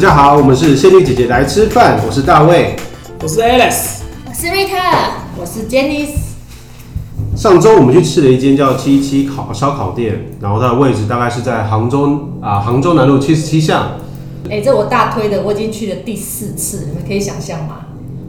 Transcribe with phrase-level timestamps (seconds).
[0.00, 2.74] 大家好，我们是仙女姐姐来吃饭，我是大卫，
[3.22, 6.16] 我是 Alice，我是 Rita，我是 Janice。
[7.36, 13.88] 上周我们去吃了一间叫七七烤烧烤店，然后它的位置大概是在杭州啊，杭州南路七十七巷。
[14.46, 17.80] 哎、欸，这我大推的，我已经去了第四次，你们可以想象吗？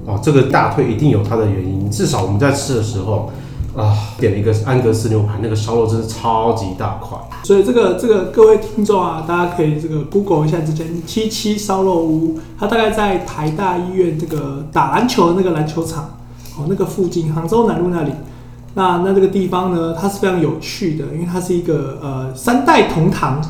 [0.06, 3.32] 哦，这个大推一定有它的原因，至少我们在吃的时候。
[3.74, 7.18] 啊，点了一个安格斯牛排，那个烧肉真是超级大块。
[7.44, 16.18] 所以这个这个各位听众啊，大家可以这个 Google 一下这间七七烧肉屋，它大概在台大医院这个打篮球的那个篮球场
[16.58, 18.12] 哦，那个附近，杭州南路那里。
[18.74, 23.42] 那那这个地方呢，它是非常有趣的，因为它是一个呃三代同堂。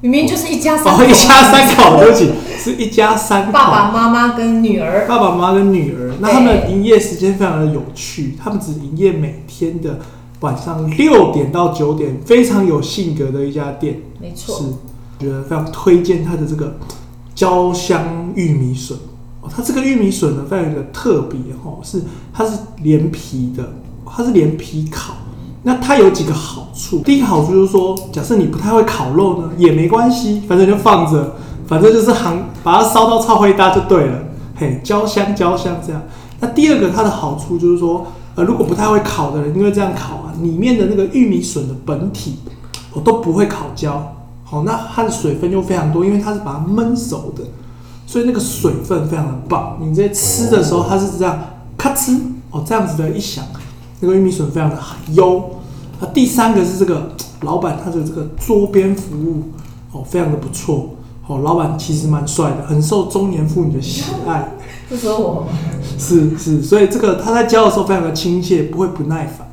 [0.00, 6.12] 明明就是一家三口，哦，一家三口，对不起，是一家三口，爸爸妈妈跟女儿，爸爸妈妈跟女儿。
[6.20, 9.98] 那他们的营业时间非常的有趣，他们只营业每天的
[10.40, 14.00] 晚上六点到九点，非常有性格的一家店。
[14.20, 14.64] 没错，是
[15.18, 16.76] 觉得非常推荐它的这个
[17.34, 18.96] 焦香玉米笋
[19.40, 23.72] 哦，它这个玉米笋呢非常的特别哦，是它是连皮的，
[24.04, 25.14] 它是连皮烤。
[25.62, 31.34] 那它有几个好处，第一个好处就是说，假设你不太会烤肉呢，也没关系，反正就放着，
[31.66, 34.18] 反正就是行把它烧到超灰搭就对了，
[34.54, 36.00] 嘿，焦香焦香这样。
[36.38, 38.06] 那第二个它的好处就是说，
[38.36, 42.36] 呃，如果不太会烤的人，因为这样烤啊，里面的那个玉米笋的本体，
[42.92, 47.42] 我都不会烤焦，好，那它的水分又非常多，因为它是把它焖熟的，
[48.06, 49.78] 所以那个水分非常的棒。
[49.80, 51.38] 你在吃的时候，它是这样
[51.78, 52.18] 咔哧
[52.50, 53.42] 哦，这样子的一响，
[54.00, 54.78] 那个玉米笋非常的
[55.14, 55.42] 优。
[55.98, 59.44] 那第三个是这个老板，他的这个桌边服务
[59.92, 60.90] 哦，非常的不错
[61.26, 61.38] 哦。
[61.38, 64.46] 老板其实蛮帅的，很受中年妇女的喜爱。
[64.88, 65.48] 不说我吗？
[65.98, 69.46] 是是，所以这个他在教的时候非常的亲切，不会不耐烦。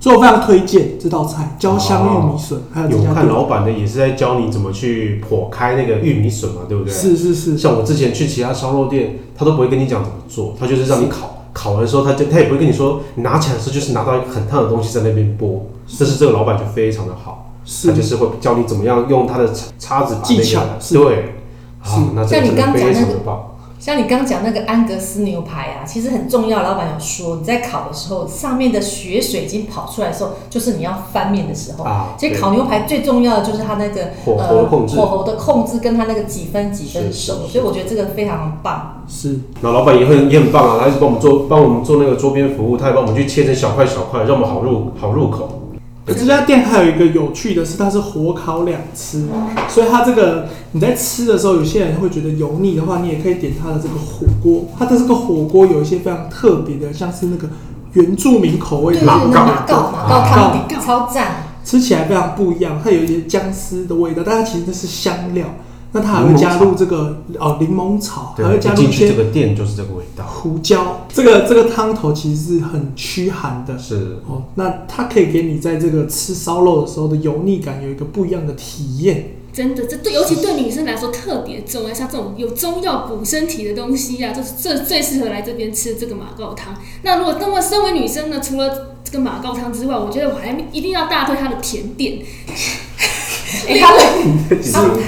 [0.00, 2.60] 所以我非常推荐这道菜焦香玉米笋。
[2.72, 6.92] 还有有看老板的也是在教你怎么去破开那个玉米笋嘛，对不对？
[6.92, 7.58] 是是是。
[7.58, 11.34] 像我之前去其他烧肉店，他都不会跟你讲怎么做，他就是让你烤。
[11.52, 15.58] 烤的时候，他就他也不会跟你说，你拿起来的时候就是拿到一个很烫的东西在那边剥。
[15.98, 17.50] 但是这个老板就非常的好，
[17.84, 20.62] 他就是会教你怎么样用他的叉子把那个，技巧，
[20.92, 21.34] 对，
[21.80, 23.47] 好，那这个真的非常的棒。
[23.88, 26.62] 像你刚讲那个安格斯牛排啊，其实很重要。
[26.62, 31.84] 老板有说，你在烤的时候，上面的血水已经跑出来的时候，就是你要翻面的时候。
[31.84, 37.46] 啊，其实烤牛排最重要的就是它那个火候的控制，火候的控制跟它那个几分几分熟。
[37.48, 39.04] 所以我觉得这个非常棒。
[39.08, 45.57] 是，那老板也很也很棒啊，他一直帮我们做，帮我们做那个桌边服务，他也帮我们去切成小块小块，让我们好入好入口。
[46.14, 49.26] 这家店还有一个有趣的是，它是火烤两吃，
[49.68, 54.66] 所以它这个你在吃的时候，有些人会觉得油腻的话，你也可以点它的这个火锅。
[54.78, 57.48] 它的这个火锅有一些非常特别的，像是那个
[57.92, 62.80] 原住民口味的马告，马告马告汤底，超赞，吃起来非常不一样。
[62.82, 65.46] 它有一些姜丝的味道，但它其实这是香料。
[65.92, 71.06] 那它还会加入这个哦柠檬草，还会加入一些这个店就是这个味道胡椒。
[71.08, 74.44] 这个这个汤头其实是很驱寒的，是哦。
[74.56, 79.30] 那它可以给你在这个吃烧肉的时候的油腻感有一个不一样的体验。
[79.50, 81.94] 真的，这对尤其对女生来说特别重要。
[81.94, 86.76] 像这种有中药补身体的东西呀、啊，就是这最适合来这边吃这个马告汤。
[87.02, 92.18] 那如果那么身为女生呢，除了这个马告汤之外，我觉得我还一定要大推它的甜点。
[93.66, 95.00] 哎，他的。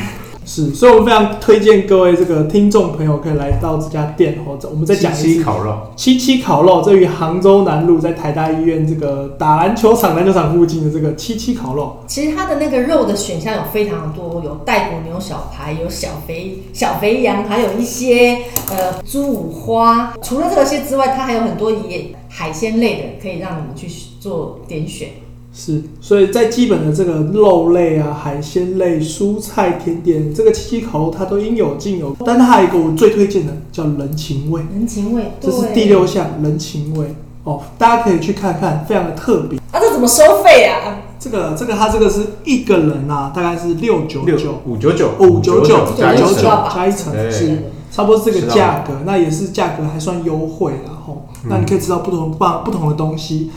[0.51, 4.59] 是，所以我们非常推荐各位这个听众朋友可以来到这家店哦。
[4.69, 11.99] 我们再讲一次，七七烤肉，七七烤肉，这于杭州南路，在台大医院这个打篮球场篮球场附近的这个七七烤肉。
[12.09, 18.39] 其实它的那个肉的选项有非常多，有带骨牛小排，有小肥小肥羊，还有一些
[18.71, 20.15] 呃猪五花。
[20.21, 23.87] 除了这些之外，它还有很多也海鲜类的，可以让你们去
[24.19, 25.11] 做点选。
[25.53, 32.17] 是，所以在基本的这个肉类啊、海鲜类、蔬菜、甜点，这个七七烤肉它都应有尽有。
[32.25, 37.15] 但它还有一个我最推荐的叫人情味，人情味，这是第六项人情味。
[37.43, 39.59] 哦，大家可以去看看，非常的特别。
[39.73, 40.99] 啊，这怎么收费啊？
[41.19, 44.61] 这个这个它这个是一个人啊，大概是六九九。
[44.65, 45.11] 五九九。
[45.19, 46.43] 五九九加一层
[46.73, 47.33] 加一层。
[47.33, 47.73] 是。
[47.91, 53.51] 差不多是这个价格，那也是价格还算优惠，然后那你可以吃到不同不不同的东西。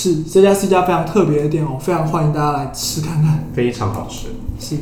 [0.00, 4.28] 是，这家是一家非常特别的店哦，非常欢迎大家来吃看看，非常好吃。
[4.60, 4.78] 是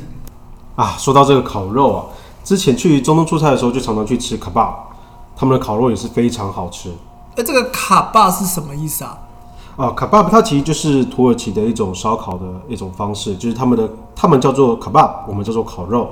[0.75, 2.05] 啊，说到这个烤肉啊，
[2.45, 4.77] 之前去中东出差的时候，就常常去吃卡巴，
[5.35, 6.91] 他们的烤肉也是非常好吃。
[7.35, 9.19] 哎，这个卡巴是什么意思啊？
[9.79, 16.11] 啊，卡巴它其实就是土耳其的一种烧烤的一种方式，就是他们的他们叫做卡巴，我们叫做烤肉。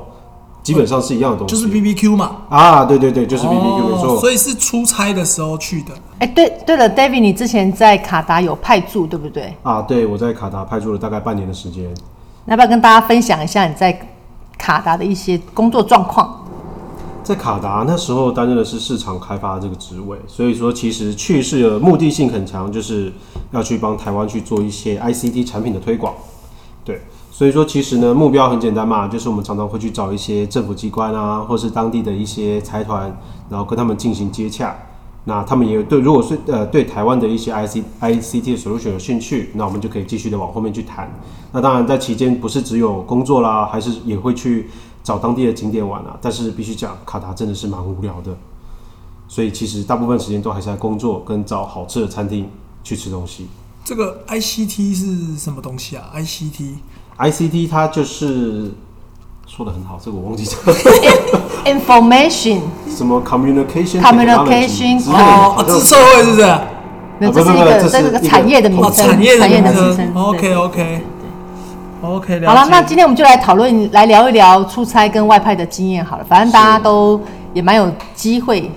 [0.64, 2.38] 基本上是一样的东西，就是 B B Q 嘛。
[2.48, 4.18] 啊，对对对，就是 B B Q，没错。
[4.18, 5.92] 所以是出差的时候去的。
[6.18, 9.54] 哎，对对了，David，你之前在卡达有派驻，对不对？
[9.62, 11.84] 啊，对，我在卡达派驻了大概半年的时间。
[12.46, 13.96] 那要不要跟大家分享一下你在
[14.58, 16.40] 卡达的一些工作状况？
[17.22, 23.10] 在卡达那时候担任的是市场开发这个职位，所以说其实去是的目的性很强，就是
[23.50, 26.12] 要去帮台湾去做一些 ICT 产品的推广。
[26.84, 27.00] 对，
[27.36, 33.20] 所以说其实呢目标很简单嘛，就是我们常常会去找一些政府机关啊，或是当地的一些财团，
[33.50, 34.76] 然后跟他们进行接洽。
[35.24, 41.12] 那他们也对，如果是呃对台湾的一些 IC ICT 的 solution 有兴趣，那我们就可以继续的往后面去谈。
[41.50, 44.70] 那当然在期间不是只有工作啦，还是也会去。
[45.04, 48.34] 找当地的景点玩啊，但是必须讲，卡达真的是蛮无聊的，
[49.28, 52.48] 所以其实大部分时间都还是在工作跟找好吃的餐厅
[52.82, 53.46] 去吃东西。
[53.84, 56.76] 这个 ICT 是什么东西啊？I C T
[57.18, 58.70] ？ICT，ICT 它就是
[59.46, 60.58] 说的很好，这个我忘记讲。
[61.64, 66.46] Information 什么 communication？communication 哦，资社会是不是？
[67.18, 70.14] 没有，这是一个这是个产业的名称，产业的名称。
[70.14, 71.00] OK OK。
[72.02, 76.24] OK，好了，那今天我们就来讨论，来聊一聊出差跟外派的经验好了。
[76.28, 77.18] 反正大家都
[77.54, 78.70] 也蛮有机会，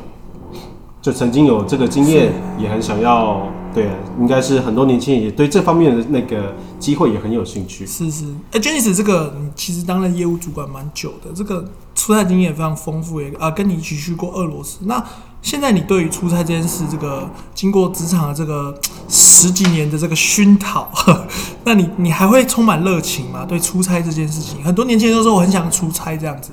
[1.02, 3.42] 就曾经有这个经验，也很想要。
[3.78, 7.86] 对，应该是很多年轻人也对这方面的那个机会也很有兴趣。
[7.86, 11.64] 是是，哎，Janice，这个你其实当了业务主管蛮久的，这个
[11.94, 14.80] 出差经验也非常丰富，也啊跟你一起去过俄罗斯。
[14.86, 15.04] 那
[15.44, 18.76] 现在你对于出差这件事，这个经过职场的这个
[19.08, 20.90] 十几年的这个熏陶，
[21.64, 23.46] 那你你还会充满热情吗？
[23.46, 26.50] 对出差这件事情，很多年轻人都说我很想出差这样子。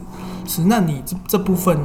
[0.47, 1.79] 是，那你这这部分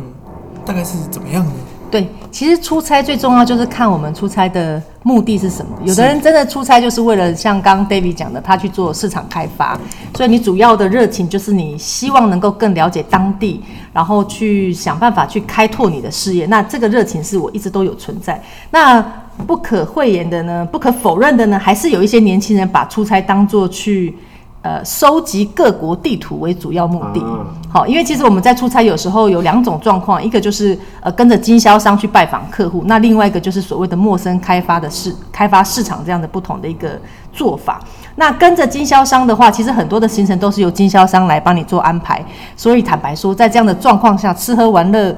[0.65, 1.51] 大概是怎么样呢？
[1.91, 5.71] 对，其实出差最重要就是看我们出差的目的是什么。
[5.83, 9.79] 有的人真的出差就是为了像刚刚 David 讲的，他去做市场开发，
[10.15, 16.45] 所以你主要的热情就是你希望能够更了解当地，然后去想办法去开拓你的事业。
[16.45, 18.39] 那这个热情是我一直都有存在。
[18.69, 19.01] 那
[19.47, 24.15] 不可讳言的呢，不可否认的呢，还是有一些年轻人把出差当作去。
[24.61, 27.23] 呃，收集各国地图为主要目的。
[27.69, 36.99] 好，因为其实我们在出差有时候有两种状况，一个就是呃跟着经销商去拜访客户，那另外一个就是所谓的陌生开发的市开发市场这样的不同的一个
[37.31, 37.79] 做法。
[38.15, 42.21] 那跟着经销商的话，其实很多的行程都是由经销商来帮你做安排，
[42.57, 45.15] 所以坦白说，在这样的状况下，吃喝玩乐。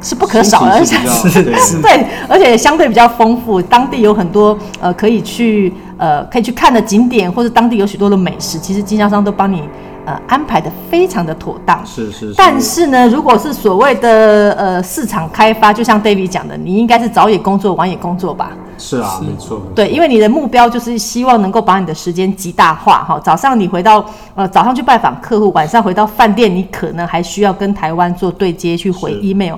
[0.00, 3.60] 是不可少的，而且是对，而且相对比较丰富。
[3.62, 9.62] 当地有很多呃可以去呃可以去看的景点，或者当地有许多的美食，其实经销商都帮你
[10.04, 11.84] 呃安排的非常的妥当。
[11.84, 12.34] 是是，是。
[12.36, 18.50] 但是呢，如果是所谓的呃市场开发，就像 David 讲的，你应该是早也工作，晚也工作吧？
[18.78, 19.62] 是啊，没错。
[19.74, 23.18] 对，因为你的目标就是希望能够把你的时间极大化哈。
[23.24, 24.04] 早上你回到
[24.34, 29.54] 呃早上去拜访客户，晚上回到饭店，你可能还需要跟台湾做对接去回 email。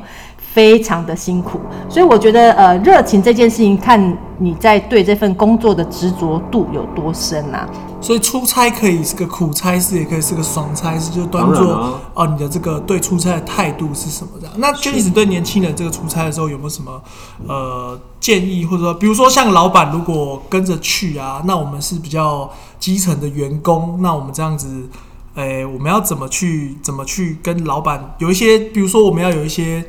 [0.52, 7.68] 非常的辛苦，所以我觉得，呃，热情这件事情，看你在对这份工作的执着度有多深啊。
[8.00, 14.54] 所以出差可以是个苦差事，也可以是个爽差事，就端坐哦、啊，你的这个对出差的态度是什么这样？
[14.58, 17.02] 那就一直对年轻人这个出差的时候有没有什么
[17.46, 24.88] 呃建议，或者说，比如说像老板如果跟着去啊，那我们是比较基层的员工，那我们这样子，
[25.34, 29.84] 诶、欸，我们要怎么去怎么去跟老板有一些，比如说我们要有一些。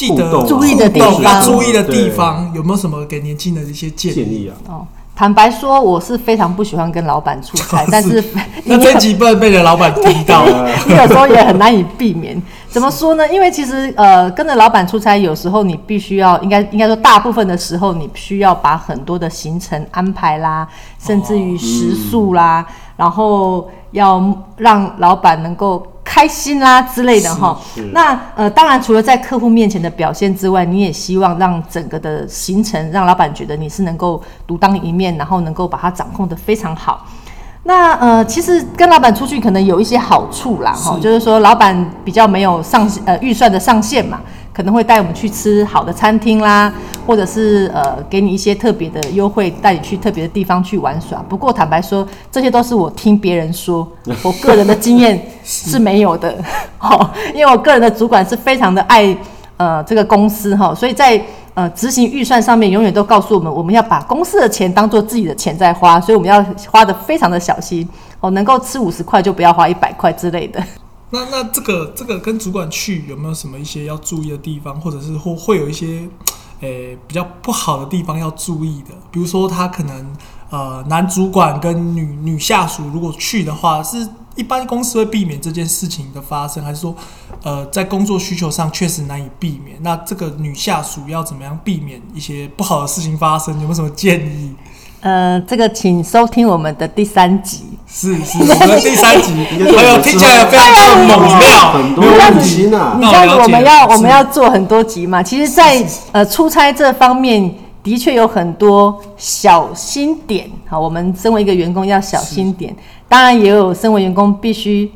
[0.00, 4.56] 记得注意的地方，要注意的地方有没有什么给年轻人的一些建议，啊？
[4.66, 8.24] 哦，坦白说，我是非常不喜欢跟老板出差， 但是
[8.64, 12.40] 那这几份被人老板听到了， 你有时候也很难以避免。
[12.70, 13.30] 怎么说呢？
[13.30, 20.66] 因为其实呃，跟着老板出差，有时候你必须要，应该应该说大部分的时候，你需要把很多的行程安排啦，
[20.98, 25.86] 甚至于食宿啦，哦嗯、然后要让老板能够。
[26.12, 27.56] 开心啦之类的哈，
[27.92, 37.06] 那呃，当然除了在客户面前的表现之外，你也希望让整个的行程让老板觉得你是能够独当一面，然后能够把它掌控的非常好。
[37.62, 44.18] 那呃，其实跟老板出去可能有一些好处啦哈，就是说老板比较没有上呃预算的上限嘛。
[44.60, 46.70] 可能会带我们去吃好的餐厅啦，
[47.06, 51.24] 或者是呃给你一些特别的优惠，带你去特别的地方去玩耍。
[51.26, 53.90] 不过坦白说，这些都是我听别人说，
[54.22, 56.36] 我个人的经验是没有的。
[56.76, 59.16] 好， 因为我个人的主管是非常的爱
[59.56, 61.18] 呃这个公司哈，所以在
[61.54, 67.88] 呃执行预算上面，永远都告诉我们，我们要把公司的钱当做自己的钱在花，所以我们要花的非常的小心
[68.20, 70.62] 哦，能够吃五十块就不要花一百块之类的。
[71.10, 76.08] 那那这个这个跟主管去有没有什么一些要注意的地方，或者是会会有一些
[76.60, 78.94] 诶、比较不好的地方要注意的？
[79.10, 80.14] 比如说他可能
[80.50, 86.94] 呃男主管跟女女下属如果去的话，是一般公司会避免这件事情的发生，还是说
[87.42, 89.78] 呃在工作需求上确实难以避免？
[89.82, 93.54] 那这个女下属要怎么样避免一些不好的事情发生？
[93.54, 94.54] 有没有什么建议？
[95.00, 97.64] 呃，这个请收听我们的第三集。
[97.86, 99.32] 是是，我们 第三集
[99.76, 102.96] 哎呦听起来非常的猛料，很多问题呢。
[103.00, 105.22] 你这样子我们要我们要做很多集嘛？
[105.22, 107.52] 其实，在呃出差这方面，
[107.82, 110.48] 的确有很多小心点。
[110.68, 112.74] 好，我们身为一个员工要小心点，
[113.08, 114.90] 当然也有身为员工必须。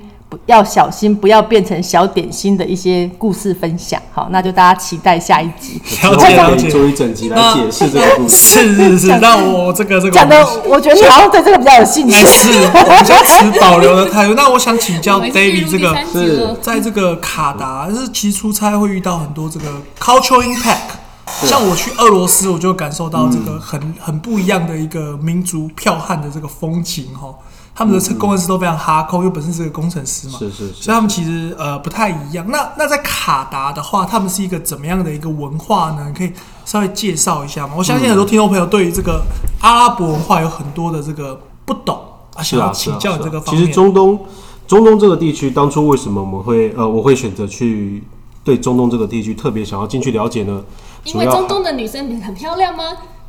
[0.46, 4.00] 要小心，不要变成小点心的一些故事分享。
[4.12, 5.80] 好，那就大家期待下一集。
[6.02, 8.36] 了解了解，做一整集来解释这个故事。
[8.36, 12.14] 是是是，那我这个这个讲的，我觉得你好像对这个比较有兴趣。
[12.26, 14.34] 是，我比较持保留的态度。
[14.34, 19.66] 那我想请教 David，这个是在这个卡达，就是其实出差会遇到很多这个
[20.00, 21.02] cultural impact。
[21.42, 27.34] 像我去俄罗斯，我就感受到这个很很不一样的一个民族剽悍的这个风情哈。
[27.74, 32.46] 他们的工程师都非常哈扣，因为本身是个工程师嘛，是是，是，所以他们其实呃不太一样。
[32.48, 36.06] 那那在卡达的话，他们是一个怎么样的一个文化呢？
[36.06, 36.32] 你可以
[36.64, 37.74] 稍微介绍一下吗？
[37.76, 39.24] 我相信很多听众朋友对于这个
[39.60, 41.98] 阿拉伯文化有很多的这个不懂
[42.36, 43.64] 啊，想要请教你这个方面。
[43.64, 44.20] 其实中东
[44.68, 48.04] 中东这个地区，当初为什么我们会呃我会选择去
[48.44, 50.62] 对中东这个地区特别想要进去了解呢？
[51.02, 52.84] 因为中东的女生很漂亮吗？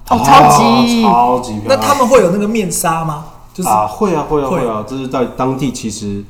[0.10, 1.68] 哦，超级超级漂亮。
[1.68, 3.26] 那他们会有那个面纱吗？
[3.56, 6.22] 就是、啊，会啊，会啊，会啊，这是在当地其实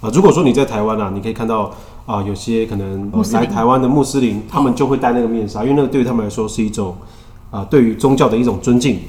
[0.00, 1.72] 啊，如果说你在台湾啊，你可以看到
[2.06, 6.94] 啊，有些可能、呃、来台湾的穆斯林，他们就会戴那个面纱，因为那个对于他们来说是一种
[7.50, 9.00] 啊，对于宗教的一种尊敬。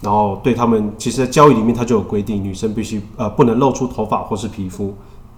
[0.00, 4.92] 然后对他们，其实在教义里面它就有规定，女生必须呃不能露出头发或是皮肤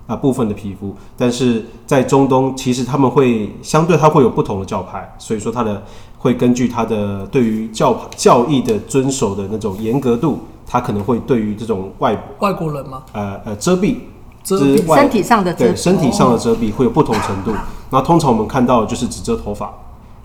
[0.07, 0.97] 啊部分的皮肤。
[1.19, 5.83] 但是在中东，其实他们会相对它会有不同的教派，所以说它的
[6.17, 10.39] 会根据他的对于教教义的遵守的那种严格度。
[10.67, 13.03] 他可能会对于这种外外国人吗？
[13.13, 13.97] 呃呃，遮蔽，
[14.43, 17.53] 遮蔽身体上的遮蔽，对身体上的遮蔽会有不同程度。
[17.91, 19.73] 那、哦、通常我们看到就是只遮头发，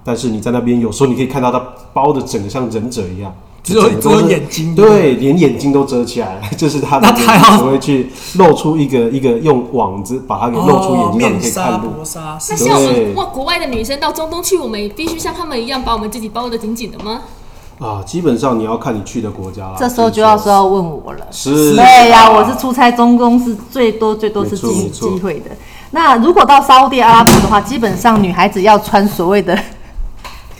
[0.03, 1.61] 但是你在那边有时候你可以看到他
[1.93, 3.31] 包的整个像忍者一样，
[3.61, 11.89] 只有只有眼睛，对，连眼睛都遮起来， 就是他的他只会去露出一个一个用网子把它给露出眼睛，让你可以看路。
[12.01, 17.21] 那像我们哇，国外的女生到中东去，我们也必须像他们一样把我们自己包的紧紧的吗？
[17.79, 19.75] 啊，基本上你要看你去的国家了。
[19.79, 21.25] 这时候就要说要问我了。
[21.31, 21.75] 是。
[21.75, 25.51] 对呀、啊，我是出差中东是最多最多是机机会的。
[25.91, 29.57] 那如果到沙乌地阿拉伯的话，基本上女孩子要穿所谓的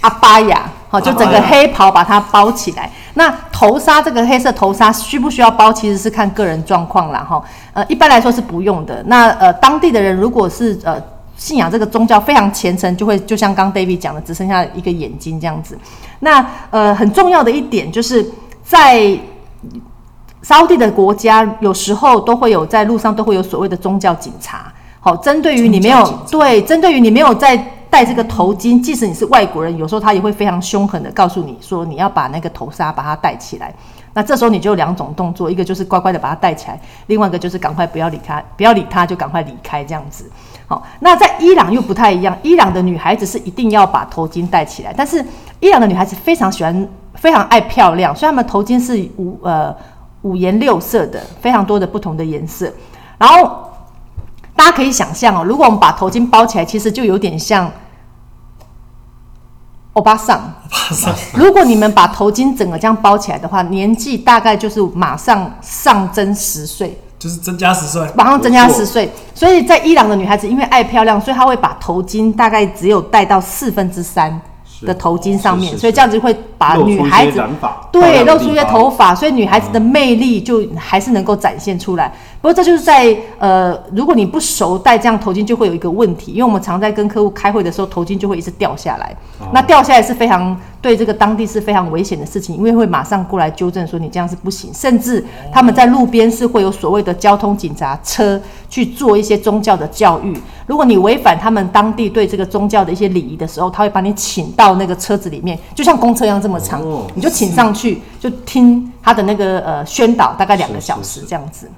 [0.02, 2.90] 阿巴雅，好，就整个黑袍把它包起来。
[3.16, 7.26] 那头纱这个黑色头纱需不需要包，其实是看个人状况啦。
[7.30, 7.44] 哈。
[7.74, 9.04] 呃，一般来说是不用的。
[9.08, 11.02] 那呃，当地的人如果是呃。
[11.40, 15.80] 信仰这个宗教非常虔诚，就会就像刚 David 讲的，只剩下一个眼睛这样子。
[16.20, 18.26] 那呃很重要的一点就是
[18.64, 19.18] 在
[20.42, 24.72] 沙乌地的国家，有时候都会有在路上都会有所谓的宗教警察。
[25.02, 27.58] 好，针对于你没有对，针对于你没有在
[27.90, 33.74] 戴这个头巾，即使你是外国人，有时候他也会非常凶狠的告诉你说，你要把那个头纱把它戴起来。
[34.14, 40.30] 那这时候你就有两种动作，一个就是乖乖的把它戴起来，另外一个就是赶快不要理他，不要理他就赶快离开这样子。
[40.68, 42.38] 好，那在伊朗又不太一样。
[42.44, 45.24] 伊朗的女孩子是一定要把头巾戴起来，但是
[45.60, 49.76] 伊朗的女孩子非常喜欢、非常爱漂亮，所以她们头巾是五呃
[50.22, 52.72] 五颜六色的，非常多的不同的颜色。
[53.18, 53.70] 然后
[54.56, 57.72] 大家可以想象哦，如果我们把头巾包起来，其实就有点像
[59.94, 60.38] 欧巴桑。
[60.38, 61.16] 欧巴桑。
[61.34, 67.00] 如果你们把头巾整个这样包起来的话，年纪大概就是马上上增十岁。
[67.20, 74.40] 就是增加十岁，马上增加十岁，所以在伊朗的女孩子因为爱漂亮，所以她会把头巾大概只有戴到四分之三
[74.86, 77.42] 的头巾上面，所以这样子会把女孩子
[77.92, 82.14] 对露出一些头发，所以女孩子的魅力就还是能够展现出来。
[82.42, 89.16] 不过这就是在呃，如果你不熟戴这样头巾，就会有一个问题，因为我们常在跟客户开会的时候，头巾就会一直掉下来。
[89.52, 100.38] 那掉下来是非常对这个当地是非常危险的事情，因为会马上过来纠正说你这样是不行，甚至他们在路边是会有所谓的交通警察车去做一些宗教的教育。
[100.66, 106.82] 如果你违反他们当地对这个宗教的一些礼仪的时候，他会把你请到那个车子里面，就像公车一样这么长，
[107.14, 111.70] 你就请上去，就听他的那个呃宣导，大概两个小时这样子。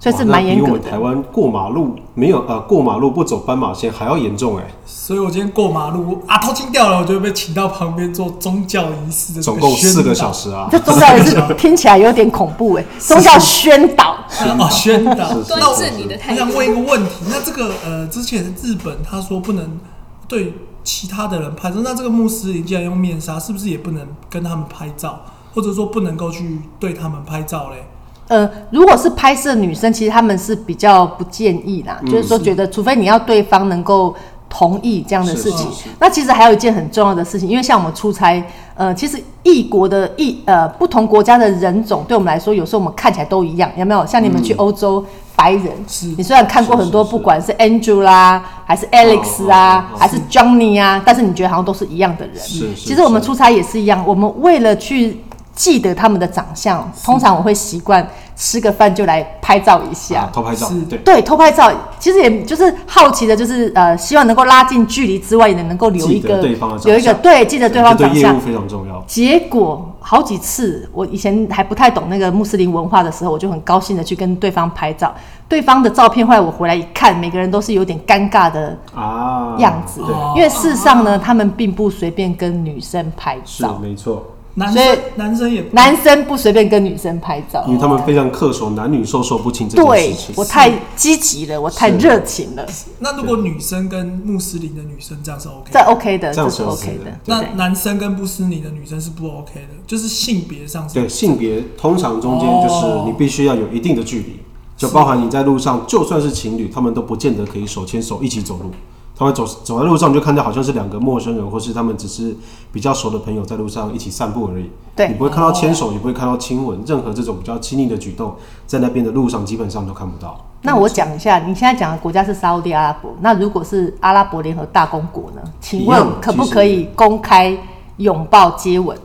[0.00, 0.66] 所以是蛮严格的。
[0.66, 4.64] 比我们台湾过马路没有呃过马路不走斑马线还要严重哎。
[4.86, 9.42] 所以我今天过马路啊，头巾掉了，我就会被请到旁边做宗教仪式的。
[9.42, 10.68] 总共四个小时啊。
[10.70, 12.84] 这宗教仪式听起来有点恐怖哎。
[12.98, 14.16] 宗教宣导。
[14.58, 15.14] 哦，宣导。
[15.42, 16.40] 端正你的态度。
[16.42, 19.78] 我想问一个问题，那这个呃，之前日本他说不能
[20.26, 25.20] 对其他的人拍照，那这个穆斯林既然用面纱，是不是也不能跟他们拍照，
[25.54, 27.84] 或者说不能够去对他们拍照嘞？
[28.30, 34.14] 呃，如果是拍摄女生，其实他们是比较不建议啦，嗯、就是说觉得，除非你要对方能够
[34.48, 35.66] 同意这样的事情。
[35.98, 38.40] 那其实还有一件很重要的事情，因为像我们出差，
[38.76, 44.06] 呃，其实异国的异呃不同国家的人种，对我们来说，有时候我们看起来都一样，有没有？
[44.06, 45.00] 像你们去欧洲。
[45.02, 45.06] 嗯
[45.40, 45.72] 白人，
[46.18, 52.36] 你虽然看过很多，不管是 Andrew 啦，还是 Alex 啊，还是 Johnny 啊，但是你觉得好像都是一样的人。
[52.36, 55.18] 是，其实我们出差也是一样，我们为了去
[55.60, 60.98] 记得他们的长相，通常我会习惯吃个饭就来拍照一下，偷拍照，对。
[61.00, 66.38] 对，偷拍照，其实也就是好奇的，就是呃，希望能够拉近距离之外，也能够留一个
[66.86, 68.40] 有一个对，记得对方长相。
[68.40, 69.04] 非常重要。
[69.06, 75.14] 结果好几次，我以前还不太懂那个穆斯林文化的时候，我就很高兴的去跟对方拍照。
[75.46, 79.56] 对方的照片，后来我回来一看，每个人都是有点尴尬的啊。
[79.58, 84.24] 样子，啊、因为事实上呢，他们并不随便跟女生拍照，是没错。
[84.54, 90.34] 男生男生也男生不随便跟女生拍照，因为他们非常恪守男女授受不亲这件事情。
[90.34, 92.66] 对，我太积极了，我太热情了。
[92.98, 97.18] 那如果女生跟穆斯林的女生这样是 OK，这 OK 的，这是 OK 的。
[97.26, 100.94] 那男生跟穆斯林的女生是不 OK 的，就是性别上是。
[100.94, 104.40] 对，性别通常中间就是你必须要有一定的距离。
[104.76, 108.70] 就包含你在路上，就算是情侣，他们都不见得可以手牵手一起走路。
[109.20, 112.34] 他们走走在路上，你就看到好像是两个陌生人，或是他们只是
[112.72, 114.70] 比较熟的朋友在路上一起散步而已。
[114.96, 118.34] 对，你不会看到牵手，也不会看到亲吻，任何这种比较亲密的举动，
[118.66, 120.42] 在那边的路上基本上都看不到。
[120.62, 125.42] 那我讲一下，你现在讲的国家是沙乌地阿拉伯，那如果是阿拉伯联合大公国呢？
[125.60, 127.54] 请问可不可以公开
[127.98, 128.96] 拥抱接吻？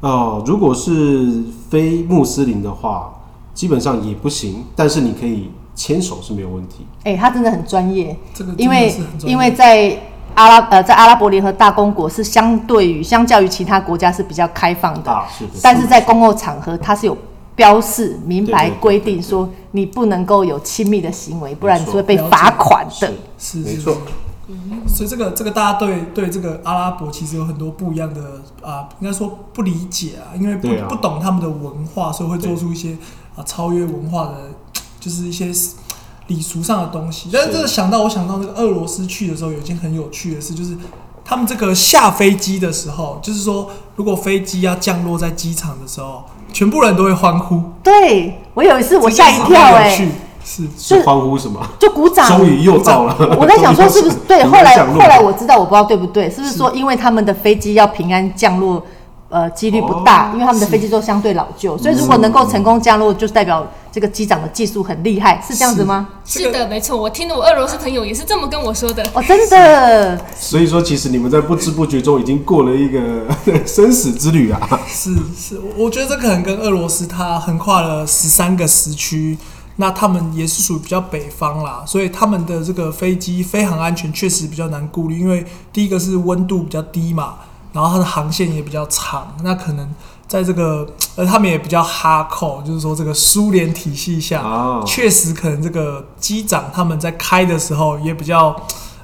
[0.00, 3.14] 哦、呃，如果是非穆斯林的话。
[3.52, 5.50] 基本上也不行，但是你可以
[5.80, 6.86] 牵手是没有问题。
[7.04, 8.94] 哎、欸，他真的很专业，这个因为
[9.24, 9.98] 因为在
[10.34, 17.16] 阿拉呃在阿拉伯联合大公国是相对于相较于其他国家是比较开放的，啊、是的，但是在公共场合它是有
[17.56, 23.10] 标示明白规定说你不能够有亲密的行为，不然你是会被罚款的。
[23.38, 23.96] 是没错。
[24.86, 28.20] 所以这个这个大家对对这个阿拉伯其实有很多不一样的
[28.62, 32.96] 啊，应该说不理解啊，因为不、啊、不懂他们的文化，所以会做出一些
[33.36, 34.34] 啊超越文化的，
[35.00, 35.50] 就是一些
[36.28, 37.30] 礼俗上的东西。
[37.32, 40.76] 但是这个想到我想到那个俄罗斯去的时候，有一件很有趣的事，就是
[41.24, 47.62] 他们这个下飞机的时候，就是说如果飞机要降落在机场的时候，全部人都会欢呼。
[47.82, 50.12] 对，我有一次我吓一跳哎、欸。
[50.42, 51.60] 是是欢呼什么？
[51.78, 52.26] 就鼓掌。
[52.26, 53.36] 终于又到了。
[53.38, 54.42] 我在想说是不是对？
[54.42, 56.30] 后来后来我知道，我不知道对不对？
[56.30, 58.82] 是不是说因为他们的飞机要平安降落，
[59.30, 66.08] 呃，几率不大，因为他们的飞机都相对老旧，所以如果能够成功降落，就是代表这个机长的技术很厉害，是这样子吗？
[66.24, 66.96] 是的，没错。
[66.96, 69.02] 我听了我俄罗斯朋友也是这么跟我说的。
[69.14, 70.20] 哦，真的。
[70.36, 73.24] 所以说，其实你们在不知不觉中已经过了一个
[73.64, 74.60] 生死之旅啊。
[74.88, 79.38] 是是，我觉得这可能跟俄罗斯它横跨了十三个时区。
[79.76, 87.36] 那他们也是属于比较北方啦，所以他们的这个飞机飞行安全确实比较难顾虑，因为第一个是温度比较低嘛，
[87.72, 89.88] 然后它的航线也比较长，那可能
[90.26, 94.42] 在这个呃他们也比较哈扣，就是说这个苏联体系下，
[94.86, 98.48] 确实可能这个机长他们在开的时候也比较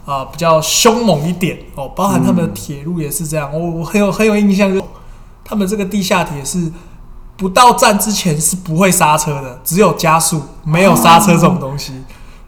[0.05, 4.81] 啊、呃、比较凶猛一点哦，包含他们的铁路也是这样，我我很有很有印象，就
[5.45, 6.73] 他们这个地下铁是。
[7.39, 11.93] 不到站之前是不会刹车的，只有加速，没有刹车这种东西。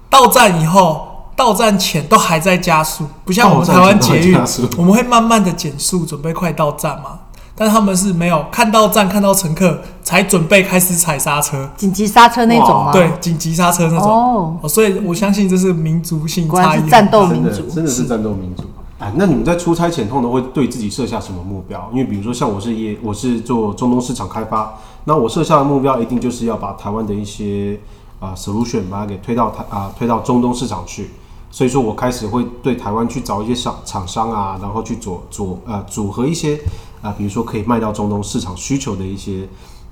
[0.08, 1.07] 到站以后，
[1.38, 4.36] 到站前都还在加速，不像我们台湾捷运，
[4.76, 7.20] 我们会慢慢的减速，准备快到站嘛。
[7.54, 12.92] 但他们是没有看到站、看到乘客才准备开始踩刹车，紧急刹车那种吗？
[12.92, 14.58] 对，紧急刹车那种。
[14.60, 18.64] 哦，所以我相信这是民族性差异，战斗民族，真的是战斗民族。
[18.98, 21.88] 哎，那你们在出差前通常会对自己设下什么目标？
[21.92, 24.74] 因为比如说像我是业，我是做中东市场开发，
[25.04, 27.78] 那我设下的目标一定就是要把台湾的一些
[28.18, 31.10] 啊 solution 把它给推到台啊推到中东市场去。
[31.50, 36.60] 所以说我开始会对台湾去找一些商厂商啊，然后去组组呃组合一些
[37.00, 39.48] 啊，比如说可以卖到中东市场需求的一些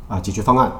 [0.09, 0.71] 啊解决方案。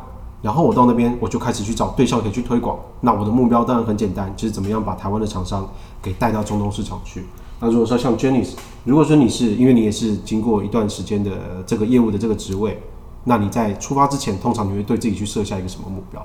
[0.43, 2.79] 然后我到那边我就开始去找对象可以去推广。
[3.01, 5.69] 那我的目标当然很简单，就是怎么样把台湾的厂商
[6.01, 7.25] 给带到中东市场去。
[7.59, 8.47] 那如果说像 Jenny，
[8.85, 11.31] 如果说你是因为你也是经过一段时间的
[11.67, 12.81] 这个业务的这个职位，
[13.25, 16.25] 那你在出发之前，通常你会对自己去设下一个什么目标？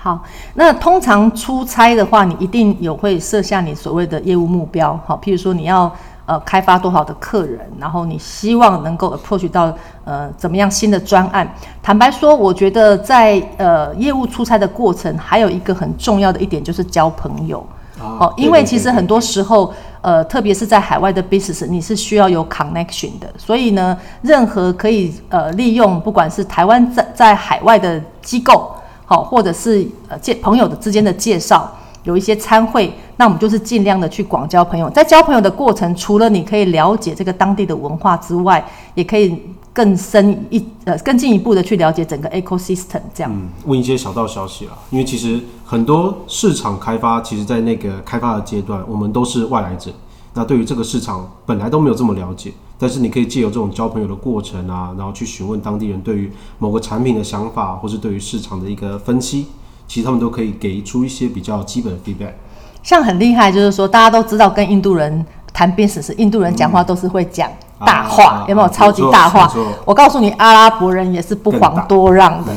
[0.00, 0.22] 好，
[0.54, 4.98] 那通常出差的话，你一定有会设下你所谓的业务目标。
[5.04, 5.92] 好，譬如说你要
[6.24, 11.52] 呃开发多少的客人，然后你希望能够 approach 到呃怎么样新的专案。
[11.82, 17.66] 坦白说，我觉得在呃业务出差的过程，还有一个很重要的一点就是交朋友。
[18.00, 23.28] 哦，因为其实很多时候，呃，特别是在海外的 business，你是需要有 connection 的。
[23.36, 28.72] 所以呢，任何可以呃利用，不管是台湾在在海外的机构，
[29.10, 31.66] 好，或者是呃介朋友的之间的介绍，
[32.04, 34.90] 有一些参会，那我们就是尽量的去广交朋友。
[34.90, 38.62] 在交朋友的过程，除了你可以了解这个当地的文化之外，
[38.94, 39.42] 也可以
[39.72, 43.00] 更深一呃更进一步的去了解整个 ecosystem。
[43.14, 49.90] 这样，嗯，问一些小道消息啊，因为其实很多市场开发，其实在那个开发的阶段，我们都是外来者。
[50.34, 59.46] 那对于这个市场本来都没有这么了解，但是你可以借由这种交朋友的过程啊，然后去询问当地人对于某个产品的想法，或是对于市场的一个分析，
[59.88, 62.34] 其实他们都可以给出一些比较基本的 feedback。
[62.82, 67.50] 像很厉害，就是说大家都知道跟印度人谈 business，印度人讲话都是会讲。
[67.84, 69.50] 大话、啊、有没有超级大话？
[69.84, 72.52] 我告诉你，阿拉伯人也是不遑多让的。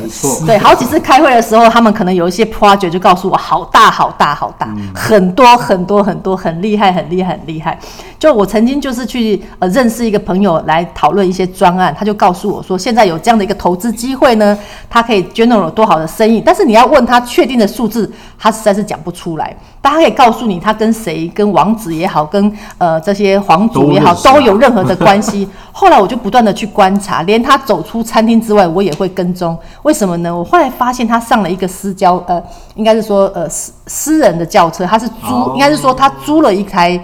[0.46, 7.78] 对，好几次开会的时候，他们可能有一些 project 就告诉我好大好大好大，嗯、很多很多很多很厉害很厉害很厉害。
[8.18, 14.58] 就我曾经就是去呃认识一个朋友来讨论一些专案，他就告诉我说，现在有这样的一个投资机会呢，
[14.90, 16.42] 他可以 generate 多好的生意。
[16.44, 19.56] 但是你要问他确定的数字，他实在是讲不出来。
[19.84, 25.11] 但他可以告诉你，他跟谁，跟王子也好，跟呃这些皇族也好，都有任何的关。
[25.12, 25.48] 关系。
[25.74, 29.58] 后来我就不断的去观察，连他走出餐厅之外，我也会跟踪。
[29.84, 30.34] 为什么呢？
[30.34, 32.42] 我后来发现他上了一个私交，呃，
[32.76, 35.54] 应该是说呃私私人的轿车，他是租，oh.
[35.54, 36.98] 应该是说他租了一台，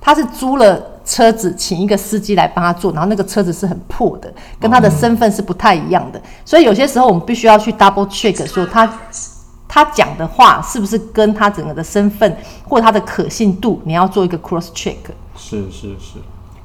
[0.00, 6.20] 他是租了车子，请一个司机来帮他做，然后那个车子是很破的，跟他的身份是不太一样的。
[6.44, 8.88] 所以有些时候我们必须要去 double check，说他
[9.66, 12.36] 他讲的话是不是跟他整个的身份
[12.68, 14.96] 或他的可信度，你要做一个 cross check。
[15.36, 16.18] 是是是。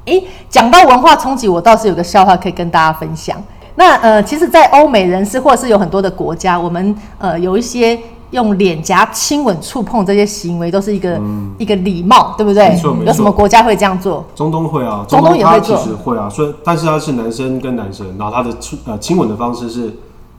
[0.06, 3.42] 诶，讲到文化冲击，我倒是有个笑话可以跟大家分享。
[3.76, 7.98] 那呃，其实，在欧美人士或者是有很多的国家，我们呃有一些
[8.32, 12.70] 用脸颊亲吻、触碰这些行为，都是一个、嗯、一个礼貌，对不对？
[12.70, 13.06] 没错没错。
[13.06, 14.26] 有什么国家会这样做？
[14.36, 15.78] 中东会啊，中东也会做。
[15.78, 19.88] 其实会啊，所以但是他是男生跟男生，然后他的亲呃亲吻的方式是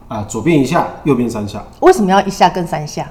[0.08, 1.62] 啊、呃、左边一下，右边三下。
[1.80, 3.06] 为什么要一下跟三下？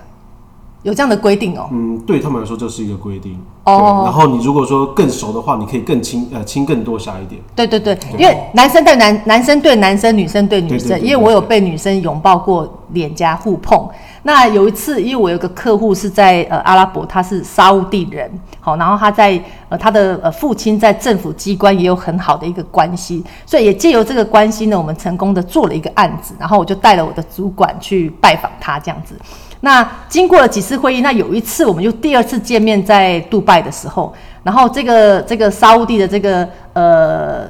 [0.83, 1.69] 有这样的规定哦。
[1.71, 3.37] 嗯，对他们来说这是一个规定。
[3.65, 4.03] 哦。
[4.05, 7.41] 然后你如果说更熟的话，你可以更亲，呃，亲更多下一点。
[7.55, 10.99] 对对对，因为男生对男，男生对男生，女生对女生。
[11.01, 13.87] 因为我有被女生拥抱过，脸颊互碰。
[14.23, 29.15] 那有一次，因为我有个客户是在呃阿拉伯，他是沙乌地人，好，然后他在呃他的呃父亲在政府机关也有很好的一个关系，所以也借由这个关系呢，我们成功的做了一个案子，然后我就带了我的主管去拜访他这样子。
[29.63, 34.11] 那经过了几次会议，那有一次我们就第二次见面在杜拜的时候，
[34.43, 37.47] 然后这个这个沙乌地的这个呃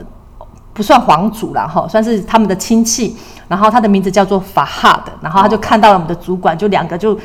[0.74, 3.16] 不算皇族啦哈，算是他们的亲戚，
[3.48, 7.18] 然后他的名字叫做法哈的，然后他就看到了我们的主管，就两个就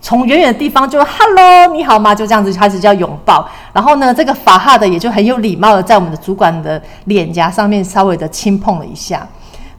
[0.00, 2.14] 从远远的地方就 Hello 你好吗？
[2.14, 9.28] 就这样子开始叫拥抱，然后呢这个法哈的也就很有礼貌的在我们的主管的脸颊上面稍微的轻碰了一下。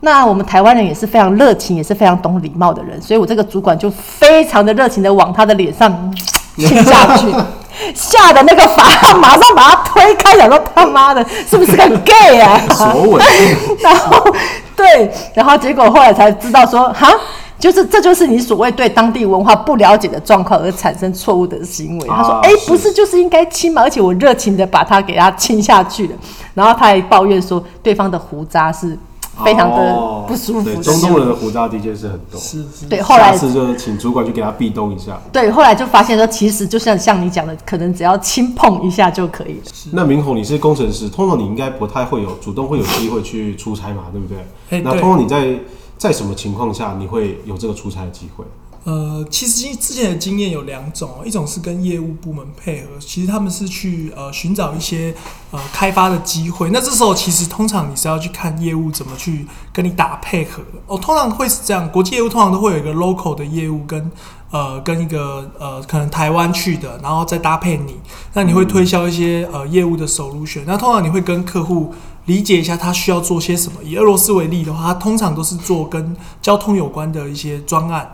[0.06, 6.14] 那我们台湾人也是非常热情，也是非常懂礼貌的人，所以我这个主管就非常的热情的往他的脸上
[6.60, 7.34] 亲下去，
[7.96, 12.60] 吓得那个法汉马上把他推开，想说他妈的是不是个 gay 啊？
[13.82, 14.36] 然后
[14.76, 17.10] 对，然后结果后来才知道说，哈，
[17.58, 22.08] 就是这就是你所谓对当地文化不了解的状况而产生错误的行为。
[22.10, 23.84] 他说，哎、欸，不是就是应该亲嘛？
[23.84, 26.16] 而且我热情的把他给他亲下去了，
[26.54, 29.00] 然后他还抱怨说对方的胡渣是。
[29.44, 30.60] 非常的不舒服。
[30.60, 32.40] 哦、对，中东人的胡渣的确是很多。
[32.40, 32.86] 是是。
[32.88, 35.20] 对，后来下次就请主管去给他壁咚一下。
[35.32, 39.64] 对，后来就发现说，其实就像像你讲的，可能只要轻碰一下就可以了。
[39.92, 44.38] 那明宏，你是工程师，通常你应该不太会有主动会有机会去出差嘛，对不对？
[44.70, 45.58] 欸、那通常你在
[45.98, 48.44] 在什么情况下你会有这个出差的机会？
[48.86, 55.16] 呃，其实之前的经验有两种，一种是跟业务部门配合，其实他们是去呃寻找一些
[55.52, 56.70] 呃开发的机会。
[56.70, 60.62] 那这时候其实通常你是要去看业务怎么去跟你打配合。
[60.88, 64.12] 哦，通常会是这样，国际业务通常都会有一个 local 的业务跟
[64.52, 67.96] 呃跟一个呃可能台湾去的，然后再搭配你。
[68.34, 70.64] 那你会推销一些呃业务的 solution。
[70.68, 71.94] 那通常你会跟客户
[72.26, 73.82] 理解一下他需要做些什么。
[73.82, 78.12] 以俄罗斯为例的话，他通常都是做跟交通有关的一些专案。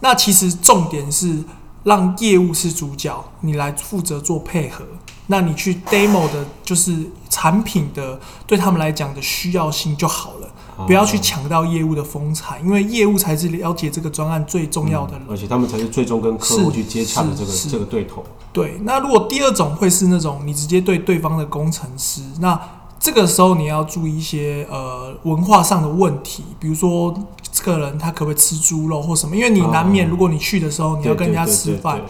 [0.00, 1.42] 那其实重点是
[1.84, 4.84] 让业务是主角，你来负责做配合。
[5.30, 6.96] 那你去 demo 的就是
[7.28, 18.24] 产品的对他们来讲的需要性就好了，哦、不要去抢到业务的风采，因为业务才是了解这个专案最重要的人，嗯，而且他们才是最终跟客户去接洽的这个这个对头。
[18.54, 22.58] 对，那如果第二种会是那种你直接对对方的工程师，那
[22.98, 27.14] 这个时候你要注意一些呃文化上的问题，比如说。
[27.58, 29.34] 这个人他可不可以吃猪肉或什么？
[29.34, 32.00] 因为你难免，如果你去的时候你要跟人家吃饭，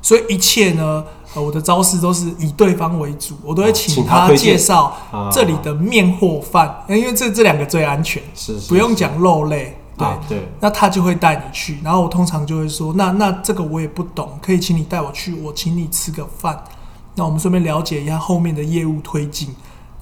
[0.00, 4.96] 所以一切呢，呃，我的招式都是以对方为主，我都会请他介绍
[5.30, 8.54] 这里的面或饭，因为这这两个最安全，是。
[8.60, 16.64] 不用讲肉类，对、啊、对，那他就会带你去，然后我通常就会说，那那这个我也不懂，可以请你带我去，我请你吃个饭，
[17.14, 19.54] 那我们顺便了解一下后面的业务推进。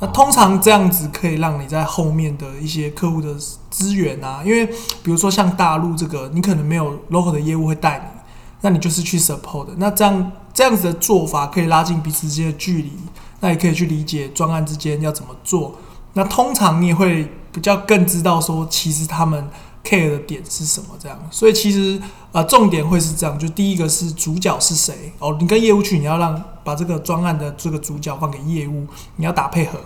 [0.03, 3.37] 那通常这样子可以让你在后面的一些客户的
[3.71, 8.21] 资源啊，因为比如说像大陆这个，你可能没有 local 的业务会带你，
[8.63, 9.69] 那你就是去 support。
[9.77, 12.93] 那这样这样子的做法可以拉近彼此之间的距离，
[13.39, 15.77] 那也可以去理解专案之间要怎么做。
[16.15, 19.49] 那通常你也会比较更知道说，其实他们
[19.85, 21.17] care 的点是什么这样。
[21.31, 28.85] 所以其实呃重点会是这样，就第一个是主角是谁哦，你跟业务去，你要让把这个专案的这个主角放给业务，
[29.15, 29.79] 你要打配合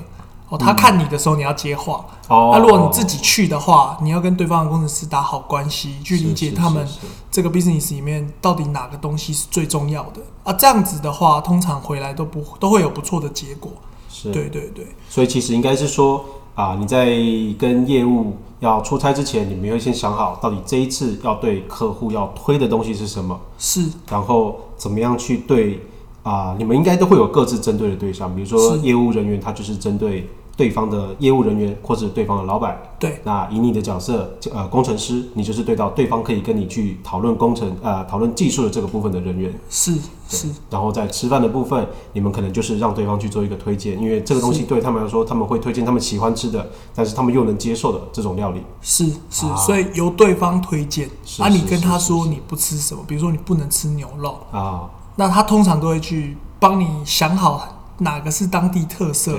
[0.48, 0.59] 哦。
[0.59, 2.50] 他看你的时候你要接话哦。
[2.52, 6.87] 那如果你自己去的话，你要跟对方的工程师打好关系，去理解他们
[7.30, 10.52] 这个 business 里面到底哪个东西是最重要的啊。
[10.52, 13.70] 这样子的话，通常回来都不都会有不错的结果。
[14.09, 17.06] 是对对对，所以其实应该是说啊，你在
[17.59, 23.38] 跟业务要出差之前，你们要先想好，到底这一次要对客户要推的东西是什么？
[23.59, 25.87] 是，然后怎么样去对
[26.30, 26.54] 啊？
[26.58, 30.28] 你们应该都会有各自针对的对象，比如说业务人员，他就是针对。
[30.56, 39.92] 对方的业务人员或者对方的老板，对，那以你的角色，呃，工程师，你就是对到对方可以跟你去讨论工程，呃，讨论技术的这个部分的人员，是
[40.30, 40.48] 是。
[40.70, 49.54] 然后在吃饭的部分，你们可能就是让对方去做一个推荐，因为这个东西对他们来说，他们会推荐他们喜欢吃的，但是他们又能接受的这种料理，是是、啊。
[49.56, 51.06] 所以由对方推荐，
[51.38, 59.38] 啊，你跟他说你不吃什么，比如说你不能吃牛肉啊，那他通常都会去帮你想好哪个是当地特色。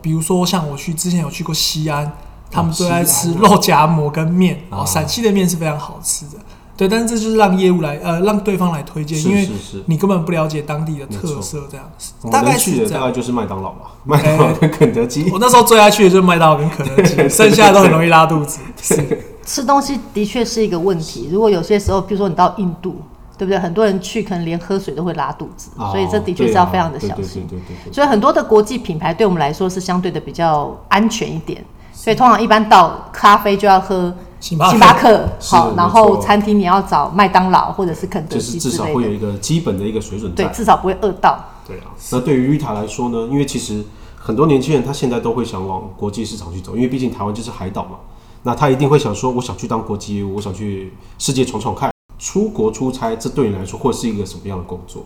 [0.00, 2.10] 比如说像我去之前有去过西安，
[2.50, 6.38] 他们最爱吃肉夹馍跟面哦，陕西的面是非常好吃的。
[6.74, 9.46] 对，但是这就是让业务来呃让对方来推荐，因为
[9.84, 12.14] 你根本不了解当地的特色这样子。
[12.30, 15.30] 大概去的大概就是麦当劳吧， 麦当劳跟肯德基。
[15.30, 18.60] 我那时候最爱去的就是麦当劳跟肯德基， 剩下的都很容易拉肚子。
[18.80, 21.28] 是 吃东西的确是一个问题。
[21.30, 23.02] 如果有些时候，比如说你到印度。
[23.38, 23.58] 对不对？
[23.58, 27.46] 很多人去可能连喝水都会拉肚子，哦、所以这的确是要非常的小心。
[27.92, 31.64] 所以很多的国际品牌对我们来说是相对的比较安全一点。
[31.92, 40.34] 所以通常一般到咖啡就要喝星巴克，巴克好，然后餐厅你要找麦当劳或者是肯德基之类的，就是至少会有一个基本的一个水准。
[40.34, 41.38] 对，至少不会饿到。
[41.66, 41.92] 对啊。
[42.10, 43.28] 那对于 Rita 来说呢？
[43.30, 43.84] 因为其实
[44.16, 47.98] 很多年轻人他现在都会想往国际市场去走，因为毕竟台湾就是海岛嘛。
[48.42, 51.91] 那他一定会想说，我想去当国际业务，我想去世界闯闯看。
[52.22, 55.04] 出国出差，这对你来说会是一个什么样的工作？